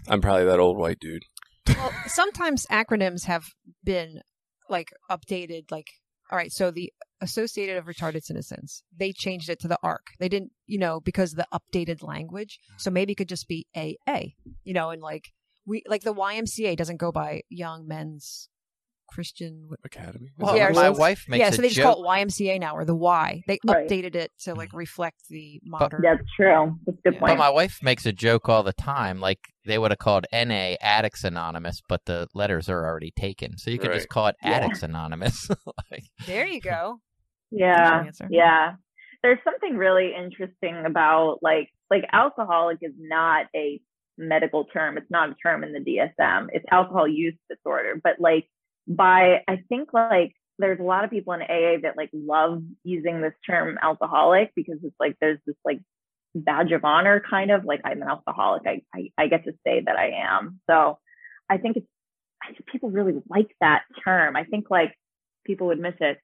[0.07, 1.23] I'm probably that old white dude.
[1.67, 3.45] well, sometimes acronyms have
[3.83, 4.21] been
[4.69, 5.71] like updated.
[5.71, 5.87] Like,
[6.31, 6.91] all right, so the
[7.21, 10.07] Associated of Retarded Citizens, they changed it to the ARC.
[10.19, 12.59] They didn't, you know, because of the updated language.
[12.77, 15.29] So maybe it could just be AA, you know, and like
[15.65, 18.49] we like the YMCA doesn't go by Young Men's
[19.07, 19.69] Christian.
[19.83, 20.31] Academy.
[20.37, 20.97] Well, Yeah, my it is?
[20.99, 21.95] wife makes yeah, a so they just joke.
[21.95, 23.43] call it YMCA now or the Y.
[23.47, 23.87] They Right.
[23.87, 26.01] updated it to like reflect the modern.
[26.01, 26.77] That's true.
[26.85, 27.19] That's a good Yeah.
[27.19, 27.37] But point.
[27.39, 31.23] my wife makes a joke all the time, like they would have called NA Addicts
[31.23, 33.97] Anonymous, but the letters are already taken, so you could Right.
[33.97, 34.51] just call it Yeah.
[34.53, 35.49] Addicts Anonymous.
[35.91, 36.99] Like, There you go.
[37.51, 38.27] yeah That's your answer.
[38.31, 38.73] yeah
[39.23, 43.79] there's something really interesting about like like alcoholic is not a
[44.17, 44.97] medical term.
[44.97, 47.99] It's not a term in the dsm it's alcohol use disorder.
[48.01, 48.47] But like
[48.87, 53.21] by i think like there's a lot of people in aa that like love using
[53.21, 55.79] this term alcoholic because it's like there's this like
[56.35, 58.63] badge of honor kind of like i'm an alcoholic.
[58.65, 60.59] I i, I get to say that i am.
[60.69, 60.99] So
[61.49, 61.87] i think it's
[62.45, 64.35] I think people really like that term.
[64.35, 64.93] I think like
[65.45, 66.19] people would miss it.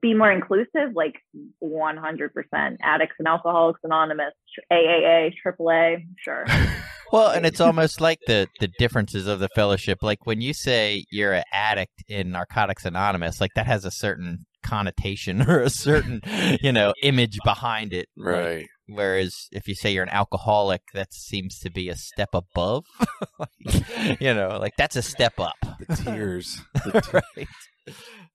[0.00, 1.14] Be more inclusive, like
[1.62, 2.76] 100%.
[2.82, 4.34] Addicts and Alcoholics Anonymous,
[4.72, 6.44] AAA, AAA, sure.
[7.12, 9.98] well, and it's almost like the the differences of the fellowship.
[10.02, 14.46] Like when you say you're an addict in Narcotics Anonymous, like that has a certain
[14.62, 16.20] connotation or a certain
[16.60, 18.08] you know image behind it.
[18.16, 18.66] Like, Right.
[18.92, 22.84] Whereas if you say you're an alcoholic, that seems to be a step above.
[23.38, 25.54] Like, you know, like that's a step up.
[25.88, 26.60] The tears.
[26.84, 27.48] The te- right.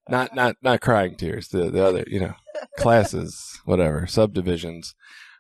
[0.10, 1.50] not not not crying tears.
[1.50, 2.34] The the other, you know,
[2.80, 4.96] classes, whatever, subdivisions.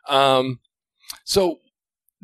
[0.09, 0.59] Um,
[1.23, 1.59] so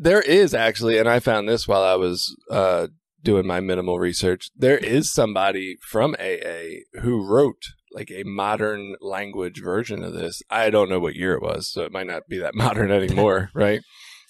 [0.01, 2.87] there is actually, and I found this while I was uh
[3.23, 4.49] doing my minimal research.
[4.55, 7.61] There is somebody from AA who wrote
[7.93, 10.41] like a modern language version of this.
[10.49, 13.51] I don't know what year it was, so it might not be that modern anymore,
[13.53, 13.81] right?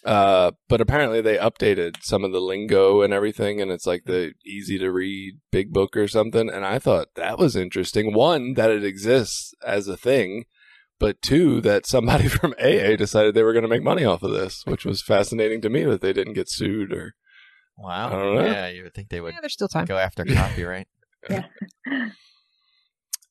[0.04, 4.34] Uh, but apparently they updated some of the lingo and everything, and it's like the
[4.46, 6.50] easy to read big book or something.
[6.50, 8.14] And I thought that was interesting.
[8.14, 10.46] One, that it exists as a thing,
[11.02, 14.32] but two, that somebody from AA decided they were going to make money off of
[14.32, 17.16] this, which was fascinating to me that they didn't get sued or
[17.76, 18.10] Wow.
[18.10, 18.46] I don't know.
[18.46, 19.86] Yeah, you would think they would Yeah, there's still time.
[19.86, 20.88] go after copyright.
[21.30, 21.42] I if
[21.90, 22.12] wonder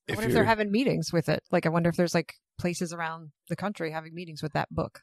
[0.09, 1.45] if you're they're having meetings with it.
[1.53, 5.03] Like, I wonder if there's like places around the country having meetings with that book.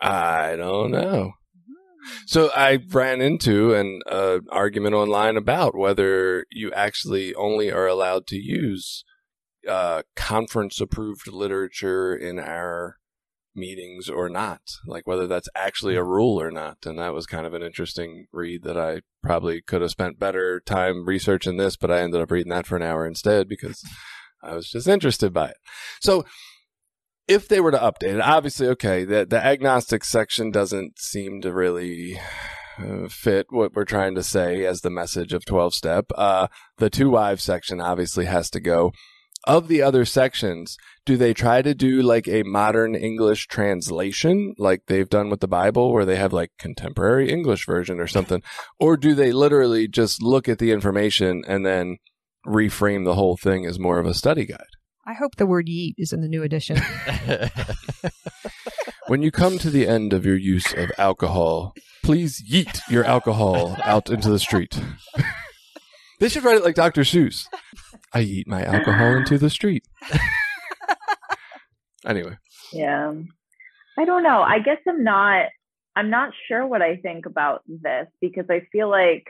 [0.00, 1.32] I don't know.
[2.26, 8.26] So I ran into an uh, argument online about whether you actually only are allowed
[8.28, 9.04] to use
[9.68, 12.96] uh, conference approved literature in our
[13.54, 16.78] meetings or not, like whether that's actually a rule or not.
[16.84, 20.60] And that was kind of an interesting read that I probably could have spent better
[20.60, 23.82] time researching this, but I ended up reading that for an hour instead because
[24.42, 25.56] I was just interested by it.
[26.00, 26.24] So
[27.26, 31.52] if they were to update it, obviously, okay, the, the agnostic section doesn't seem to
[31.52, 32.20] really
[32.78, 36.06] uh, fit what we're trying to say as the message of 12 step.
[36.16, 36.48] Uh,
[36.78, 38.92] the To Wives section obviously has to go.
[39.46, 44.86] Of the other sections, do they try to do like a modern English translation like
[44.86, 48.42] they've done with the Bible where they have like contemporary English version or something?
[48.80, 51.98] Or do they literally just look at the information and then
[52.46, 54.60] reframe the whole thing as more of a study guide?
[55.06, 56.80] I hope the word yeet is in the new edition.
[59.06, 63.76] When you come to the end of your use of alcohol, please yeet your alcohol
[63.84, 64.80] out into the street.
[66.20, 67.02] they should write it like Dr.
[67.02, 67.46] Seuss.
[68.14, 69.84] I eat my alcohol into the street.
[72.06, 72.36] anyway,
[72.72, 73.14] Yeah.
[73.98, 74.42] I don't know.
[74.42, 75.46] I guess I'm not
[75.96, 79.26] I'm not sure what I think about this because I feel like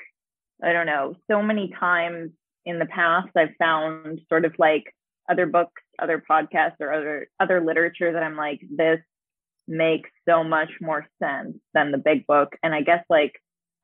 [0.63, 2.31] I don't know, so many times
[2.65, 4.85] in the past I've found sort of like
[5.29, 9.01] other books, other podcasts or other other literature that I'm like this
[9.67, 13.33] makes so much more sense than the big book and I guess like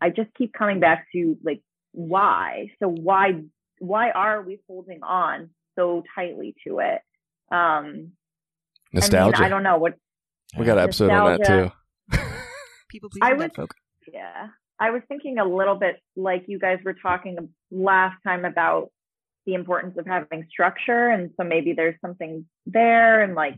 [0.01, 2.71] I just keep coming back to like why?
[2.83, 3.43] So why
[3.81, 7.01] why are we holding on so tightly to it?
[7.53, 8.13] Um
[8.93, 9.37] nostalgia.
[9.37, 9.95] I mean, I don't know what
[10.57, 12.19] we got an episode on that too.
[12.89, 13.75] People I pleasing was- folk.
[14.13, 14.49] Yeah.
[14.83, 17.37] I was thinking a little bit like you guys were talking
[17.71, 18.91] last time about
[19.45, 21.09] the importance of having structure.
[21.09, 23.23] And so maybe there's something there.
[23.23, 23.57] And like,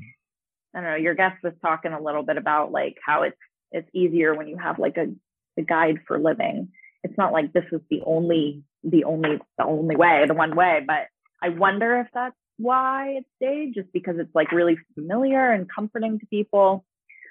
[0.75, 3.37] I don't know, your guest was talking a little bit about like how it's,
[3.71, 5.07] it's easier when you have like a,
[5.59, 6.71] a guide for living.
[7.05, 10.81] It's not like this was the only, the only, the only way, the one way,
[10.87, 11.07] but
[11.43, 16.19] I wonder if that's why it stayed just because it's like really familiar and comforting
[16.21, 16.85] to people.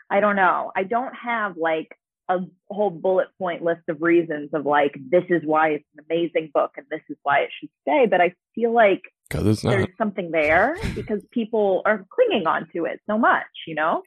[0.09, 0.71] I don't know.
[0.75, 1.95] I don't have like
[2.29, 2.39] a
[2.69, 6.71] whole bullet point list of reasons of like this is why it's an amazing book
[6.77, 9.71] and this is why it should stay but i feel like Because it's not.
[9.71, 14.03] there's something there because people are clinging on to it so much you know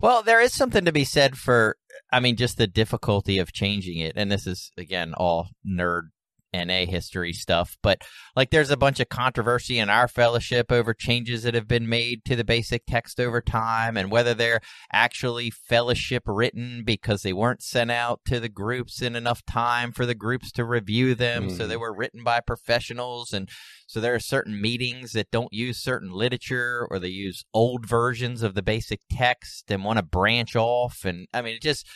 [0.00, 1.76] Well, there is something to be said for
[2.12, 4.14] I mean, just the difficulty of changing it.
[4.16, 6.08] And this is, again, all nerd
[6.54, 8.02] NA history stuff, but
[8.34, 12.24] like there's a bunch of controversy in our fellowship over changes that have been made
[12.24, 14.60] to the basic text over time and whether they're
[14.92, 20.06] actually fellowship written because they weren't sent out to the groups in enough time for
[20.06, 21.48] the groups to review them.
[21.48, 21.56] Mm.
[21.56, 23.32] So they were written by professionals.
[23.32, 23.48] And
[23.86, 28.42] so there are certain meetings that don't use certain literature or they use old versions
[28.42, 31.04] of the basic text and want to branch off.
[31.04, 31.86] And I mean, it just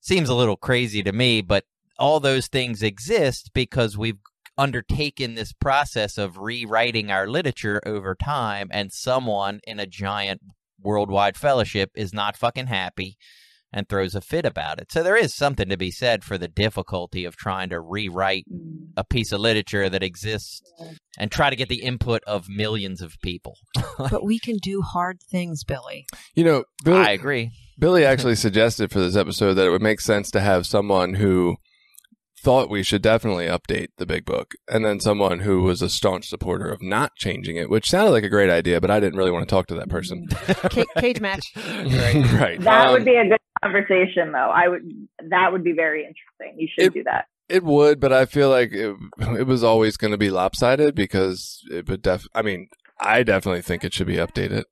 [0.00, 1.64] seems a little crazy to me, but
[1.98, 4.18] all those things exist because we've
[4.56, 10.40] undertaken this process of rewriting our literature over time and someone in a giant
[10.82, 13.16] worldwide fellowship is not fucking happy
[13.72, 14.90] and throws a fit about it.
[14.90, 18.88] So there is something to be said for the difficulty of trying to rewrite mm.
[18.96, 20.62] a piece of literature that exists
[21.18, 23.56] and try to get the input of millions of people.
[23.98, 26.06] but we can do hard things, Billy.
[26.34, 27.50] You know, Billy, I agree.
[27.78, 31.56] Billy actually suggested for this episode that it would make sense to have someone who
[32.42, 36.28] thought we should definitely update the big book, and then someone who was a staunch
[36.28, 39.30] supporter of not changing it, which sounded like a great idea, but I didn't really
[39.30, 40.26] want to talk to that person.
[40.72, 42.32] C- cage match, right?
[42.40, 42.60] right.
[42.60, 44.50] That um, would be a good conversation, though.
[44.54, 44.82] I would.
[45.30, 46.58] That would be very interesting.
[46.58, 47.26] You should it, do that.
[47.48, 51.62] It would, but I feel like it, it was always going to be lopsided because
[51.70, 52.26] it would def.
[52.34, 52.68] I mean,
[53.00, 54.64] I definitely think it should be updated.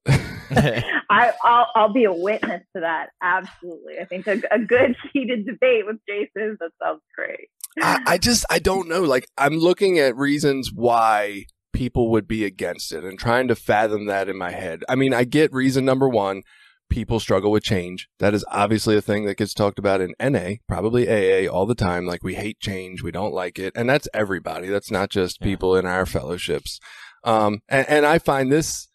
[1.10, 3.10] I, will I'll be a witness to that.
[3.22, 3.98] Absolutely.
[3.98, 7.48] I think a, a good heated debate with Jason, that sounds great.
[7.80, 9.02] I, I just, I don't know.
[9.02, 14.06] Like, I'm looking at reasons why people would be against it and trying to fathom
[14.06, 14.82] that in my head.
[14.88, 16.42] I mean, I get reason number one.
[16.88, 18.08] People struggle with change.
[18.20, 21.74] That is obviously a thing that gets talked about in NA, probably AA all the
[21.74, 22.06] time.
[22.06, 23.02] Like we hate change.
[23.02, 23.72] We don't like it.
[23.74, 24.68] And that's everybody.
[24.68, 26.78] That's not just people in our fellowships.
[27.24, 28.88] Um, and, and I find this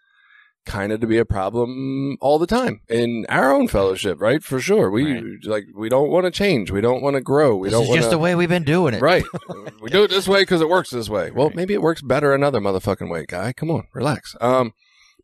[0.66, 4.44] kind of to be a problem all the time in our own fellowship, right?
[4.44, 4.90] For sure.
[4.90, 5.24] We right.
[5.44, 6.72] like we don't want to change.
[6.72, 7.56] We don't want to grow.
[7.56, 8.02] We this don't is wanna...
[8.02, 9.02] just the way we've been doing it.
[9.02, 9.26] Right.
[9.82, 11.32] we do it this way because it works this way.
[11.32, 13.54] Well, maybe it works better another motherfucking way, guy.
[13.54, 14.36] Come on, relax.
[14.40, 14.74] Um,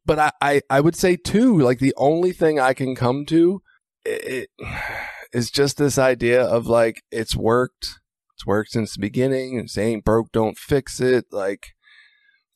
[0.06, 3.62] but I, I, I would say too, like the only thing I can come to
[4.06, 4.50] it
[5.34, 8.00] is just this idea of like it's worked.
[8.36, 9.60] It's worked since the beginning.
[9.60, 11.26] It's ain't broke, don't fix it.
[11.32, 11.74] Like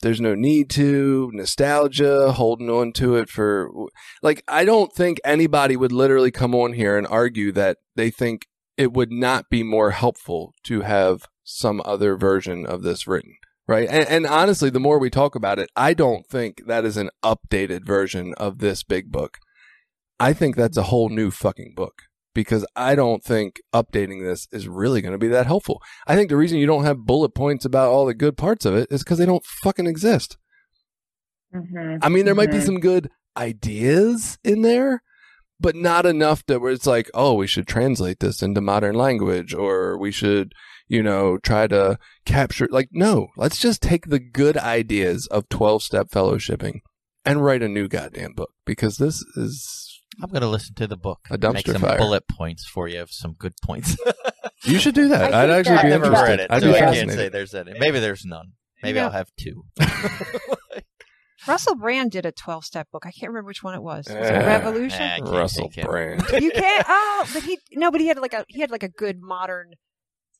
[0.01, 3.71] there's no need to nostalgia holding on to it for
[4.21, 8.47] like i don't think anybody would literally come on here and argue that they think
[8.77, 13.35] it would not be more helpful to have some other version of this written
[13.67, 13.87] right?
[13.89, 17.09] And, and honestly the more we talk about it i don't think that is an
[17.23, 19.37] updated version of this big book.
[20.19, 24.67] I think that's a whole new fucking book because I don't think updating this is
[24.67, 25.81] really going to be that helpful.
[26.07, 28.75] I think the reason you don't have bullet points about all the good parts of
[28.75, 30.37] it is because they don't fucking exist.
[31.53, 31.97] Mm-hmm.
[32.01, 32.37] I mean, there mm-hmm.
[32.37, 32.65] might be mm-hmm.
[32.65, 35.03] some good ideas in there,
[35.59, 39.53] but not enough that where it's like, oh, we should translate this into modern language
[39.53, 40.53] or we should,
[40.87, 42.67] you know, try to capture.
[42.71, 46.79] Like, no, let's just take the good ideas of 12 step fellowshipping
[47.25, 49.90] and write a new goddamn book because this is
[50.21, 51.19] I'm going to listen to the book.
[51.29, 51.97] A dumpster make some fire.
[51.97, 53.97] bullet points for you of some good points.
[54.65, 55.33] you should do that.
[55.33, 56.29] I'd actually that, be I've interested.
[56.29, 57.79] Read it, I'd so be I can't say there's any.
[57.79, 58.53] Maybe there's none.
[58.83, 59.05] Maybe yeah.
[59.05, 59.65] I'll have two.
[61.47, 63.05] Russell Brand did a 12 step book.
[63.05, 64.05] I can't remember which one it was.
[64.07, 64.45] Was it eh.
[64.45, 65.23] Revolution?
[65.25, 66.23] Russell Brand.
[66.39, 66.85] you can't.
[66.87, 69.73] Oh, but he no, but he had like a he had like a good modern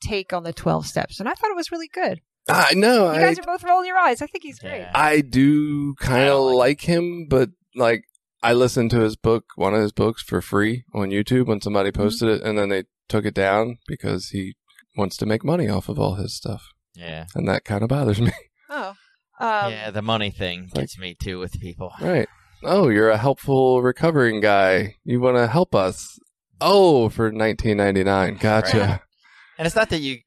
[0.02, 2.22] take on the 12 steps, and I thought it was really good.
[2.48, 3.12] I know.
[3.14, 4.22] You guys are both rolling your eyes.
[4.22, 4.80] I think he's great.
[4.80, 4.92] Yeah.
[4.94, 8.04] I do kind of like, like him, but like
[8.44, 11.92] I listened to his book, one of his books, for free on YouTube when somebody
[11.92, 12.02] mm-hmm.
[12.02, 12.46] posted mm-hmm.
[12.46, 14.56] it, and then they took it down because he
[14.98, 16.70] wants to make money off of all his stuff.
[16.96, 18.32] Yeah, and that kind of bothers me.
[18.74, 18.96] Oh,
[19.66, 21.92] um, yeah, the money thing gets me too with people.
[22.00, 22.30] Right.
[22.64, 24.98] Oh, you're a helpful recovering guy.
[25.04, 26.20] You want to help us?
[26.62, 28.40] Oh, for 19.99.
[28.40, 28.78] Gotcha.
[28.78, 29.00] Right.
[29.58, 30.20] And it's not that you,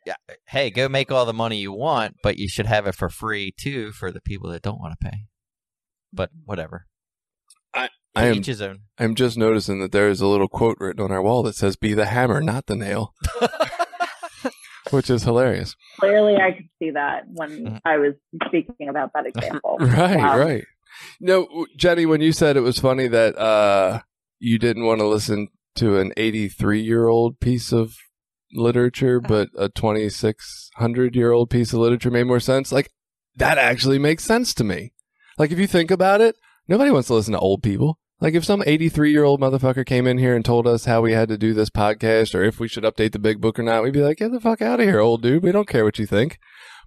[0.46, 3.54] hey, go make all the money you want, but you should have it for free
[3.56, 5.18] too for the people that don't want to pay.
[6.12, 6.86] But whatever.
[8.14, 8.80] I am, each his own.
[8.98, 11.76] I'm just noticing that there is a little quote written on our wall that says,
[11.76, 13.14] "Be the hammer, not the nail,"
[14.90, 15.74] which is hilarious.
[15.98, 17.76] Clearly, I could see that when mm-hmm.
[17.84, 18.14] I was
[18.46, 19.76] speaking about that example.
[19.80, 20.38] right, wow.
[20.38, 20.64] right.
[21.20, 24.02] No, Jenny, when you said it was funny that uh,
[24.38, 27.96] you didn't want to listen to an 83 year old piece of
[28.52, 29.28] literature, uh-huh.
[29.28, 32.70] but a 2600 year old piece of literature made more sense.
[32.72, 32.90] Like
[33.36, 34.92] that actually makes sense to me.
[35.36, 36.36] Like if you think about it,
[36.68, 37.98] nobody wants to listen to old people.
[38.20, 41.12] Like if some 83 year old motherfucker came in here and told us how we
[41.12, 43.82] had to do this podcast or if we should update the big book or not,
[43.82, 45.42] we'd be like, get the fuck out of here, old dude.
[45.42, 46.38] We don't care what you think.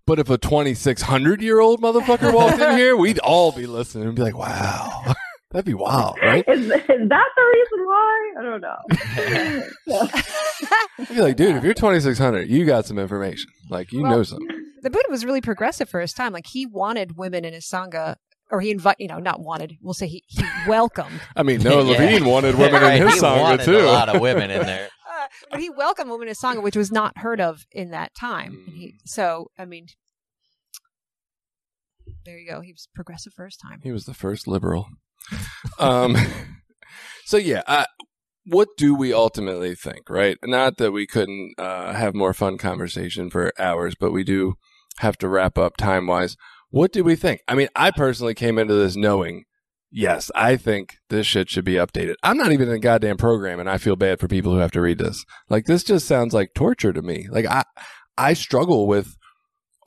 [0.05, 4.15] But if a 2600 year old motherfucker walked in here, we'd all be listening and
[4.15, 5.13] be like, wow.
[5.51, 6.43] That'd be wild, right?
[6.47, 8.33] Is, is that the reason why?
[8.37, 9.63] I don't know.
[9.87, 10.07] So,
[10.99, 13.49] I'd be like, dude, if you're 2600, you got some information.
[13.69, 14.47] Like, you Well- know something.
[14.81, 16.33] the Buddha was really progressive for his time.
[16.33, 18.15] Like he wanted women in his sangha,
[18.51, 19.77] or he invite, you know, not wanted.
[19.81, 21.91] We'll say he he welcomed, I mean, Noah Yeah.
[21.99, 23.79] Levine wanted women Right, in his he sangha too.
[23.79, 24.89] A lot of women in there.
[25.09, 28.13] uh, but he welcomed women in his sangha, which was not heard of in that
[28.15, 28.63] time.
[28.67, 29.87] And he, so I mean,
[32.25, 32.61] there you go.
[32.61, 33.79] He was progressive first time.
[33.83, 34.87] He was the first liberal.
[35.79, 36.15] um,
[37.25, 37.85] so yeah, uh,
[38.45, 40.37] what do we ultimately think, right?
[40.43, 44.55] Not that we couldn't uh, have more fun conversation for hours, but we do
[44.99, 46.37] have to wrap up time wise.
[46.69, 47.41] What do we think?
[47.47, 49.45] I mean, I personally came into this knowing,
[49.91, 52.15] yes, I think this shit should be updated.
[52.23, 54.71] I'm not even in a goddamn program, and I feel bad for people who have
[54.71, 55.23] to read this.
[55.49, 57.27] Like, this just sounds like torture to me.
[57.29, 57.63] Like, I,
[58.17, 59.15] I struggle with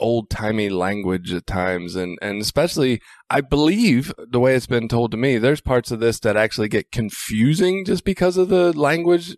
[0.01, 5.11] old timey language at times, and and especially I believe the way it's been told
[5.13, 9.37] to me, there's parts of this that actually get confusing just because of the language.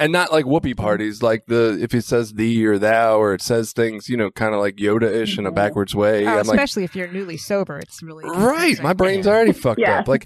[0.00, 3.42] And not like whoopee parties, like the if it says thee or thou or it
[3.42, 5.56] says things, you know, kind of like Yoda ish in a Mhm.
[5.56, 6.24] backwards way.
[6.24, 9.80] Oh, I'm like, especially if you're newly sober, it's really right, my brain's already fucked
[9.80, 9.98] Yeah.
[9.98, 10.06] up.
[10.08, 10.24] Like,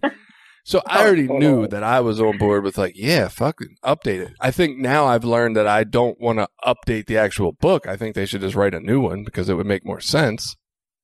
[0.65, 4.21] so I Oh, already knew that I was on board with like, yeah, fucking update
[4.21, 4.35] it.
[4.41, 7.87] I think now I've learned that I don't want to update the actual book.
[7.89, 10.55] I think they should just write a new one because it would make more sense.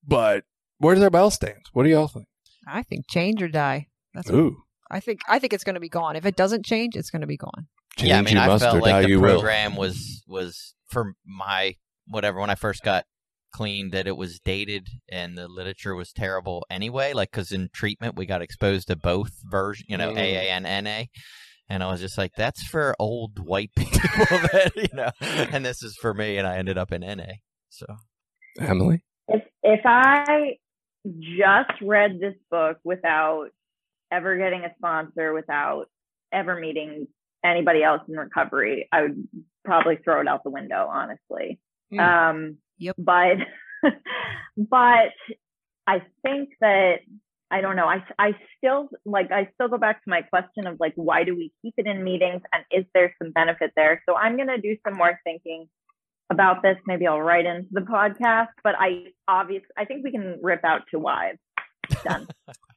[0.06, 0.44] But
[0.76, 1.62] where does our bell stand?
[1.72, 2.26] What do y'all think?
[2.66, 3.86] I think change or die.
[4.12, 4.58] That's Ooh,
[4.90, 5.20] I think.
[5.26, 6.16] I think it's going to be gone.
[6.16, 7.66] If it doesn't change, it's going to be gone.
[7.98, 9.34] Change yeah, I mean, you I must or felt die like the you will.
[9.34, 11.74] program was was for my
[12.06, 13.04] whatever when I first got
[13.52, 17.12] clean that it was dated and the literature was terrible anyway.
[17.12, 20.18] Like because in treatment we got exposed to both version, you know, Mm.
[20.18, 21.04] AA and NA.
[21.70, 25.82] And I was just like, that's for old white people that, you know, and this
[25.82, 26.38] is for me.
[26.38, 27.34] And I ended up in NA.
[27.68, 27.84] So,
[28.60, 30.56] Emily, if if I
[31.20, 33.48] just read this book without
[34.10, 35.86] ever getting a sponsor, without
[36.32, 37.06] ever meeting
[37.44, 39.28] anybody else in recovery, I would
[39.64, 41.58] probably throw it out the window, honestly.
[41.90, 42.00] Hmm.
[42.00, 42.96] Um, Yep.
[42.98, 43.38] But
[44.56, 45.12] but
[45.86, 47.00] I think that
[47.50, 47.86] I don't know.
[47.86, 51.34] I I still like I still go back to my question of like why do
[51.34, 54.02] we keep it in meetings and is there some benefit there?
[54.08, 55.68] So I'm gonna do some more thinking
[56.30, 56.76] about this.
[56.86, 58.48] Maybe I'll write into the podcast.
[58.62, 61.38] But I obviously I think we can rip out to wives.
[62.04, 62.28] Done.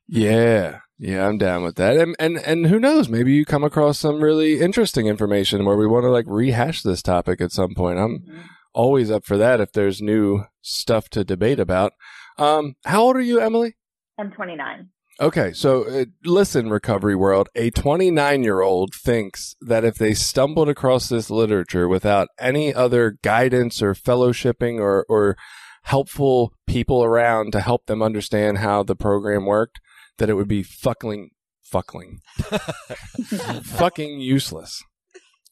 [0.07, 1.97] Yeah, yeah, I'm down with that.
[1.97, 3.07] And and and who knows?
[3.07, 7.01] Maybe you come across some really interesting information where we want to like rehash this
[7.01, 7.97] topic at some point.
[7.97, 8.26] I'm
[8.74, 11.93] always up for that if there's new stuff to debate about.
[12.38, 13.78] Um, how old are you, Emily?
[14.20, 14.89] I'm 29.
[15.20, 17.47] Okay, so uh, listen, recovery world.
[17.55, 23.18] A 29 year old thinks that if they stumbled across this literature without any other
[23.22, 25.38] guidance or fellowshipping or, or
[25.84, 29.79] helpful people around to help them understand how the program worked,
[30.17, 31.29] that it would be fucking,
[31.63, 32.19] fucking,
[33.63, 34.84] fucking useless.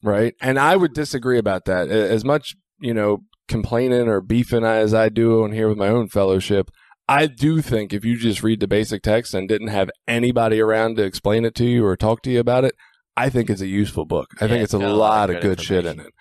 [0.02, 0.34] Right.
[0.40, 1.88] And I would disagree about that.
[1.88, 3.18] As much, you know,
[3.48, 6.70] complaining or beefing as I do on here with my own fellowship,
[7.08, 10.96] I do think if you just read the basic text and didn't have anybody around
[10.96, 12.74] to explain it to you or talk to you about it,
[13.16, 14.28] I think it's a useful book.
[14.40, 16.12] I Yeah, think it's a lot, of good shit in it.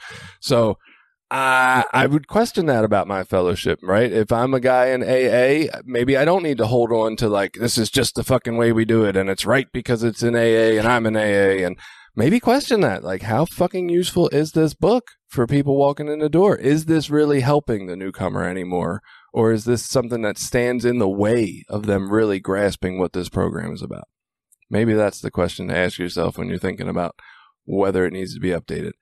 [0.42, 0.78] So
[1.32, 4.12] I I would question that about my fellowship, right?
[4.12, 7.54] If I'm a guy in AA, maybe I don't need to hold on to like
[7.54, 10.36] this is just the fucking way we do it and it's right because it's in
[10.36, 11.78] AA and I'm in AA and
[12.16, 13.04] maybe question that.
[13.04, 16.56] Like how fucking useful is this book for people walking in the door?
[16.56, 19.02] Is this really helping the newcomer anymore?
[19.32, 23.30] Or is this something that stands in the way of them really grasping what this
[23.30, 24.08] program is about?
[24.72, 27.16] Maybe that's the question to ask yourself when you're thinking about
[27.66, 28.94] whether it needs to be updated.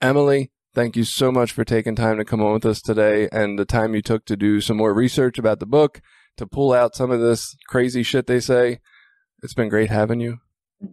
[0.00, 3.58] Emily, thank you so much for taking time to come on with us today and
[3.58, 6.00] the time you took to do some more research about the book,
[6.36, 8.80] to pull out some of this crazy shit they say.
[9.42, 10.38] It's been great having you.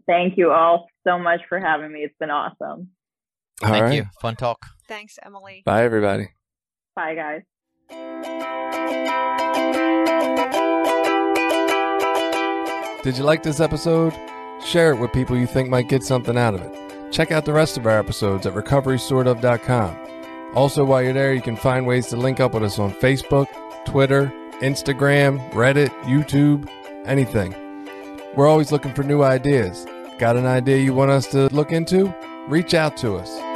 [0.05, 2.01] Thank you all so much for having me.
[2.01, 2.89] It's been awesome.
[3.61, 3.95] All thank right.
[3.95, 4.05] you.
[4.21, 4.59] Fun talk.
[4.87, 5.63] Thanks, Emily.
[5.65, 6.29] Bye, everybody.
[6.95, 7.41] Bye, guys.
[13.03, 14.13] Did you like this episode?
[14.63, 16.88] Share it with people you think might get something out of it.
[17.11, 19.97] Check out the rest of our episodes at recoverysortof.com.
[20.55, 23.47] Also, while you're there, you can find ways to link up with us on Facebook,
[23.85, 24.31] Twitter,
[24.61, 26.69] Instagram, Reddit, YouTube,
[27.05, 27.53] anything.
[28.35, 29.85] We're always looking for new ideas.
[30.17, 32.13] Got an idea you want us to look into?
[32.47, 33.48] Reach out to us.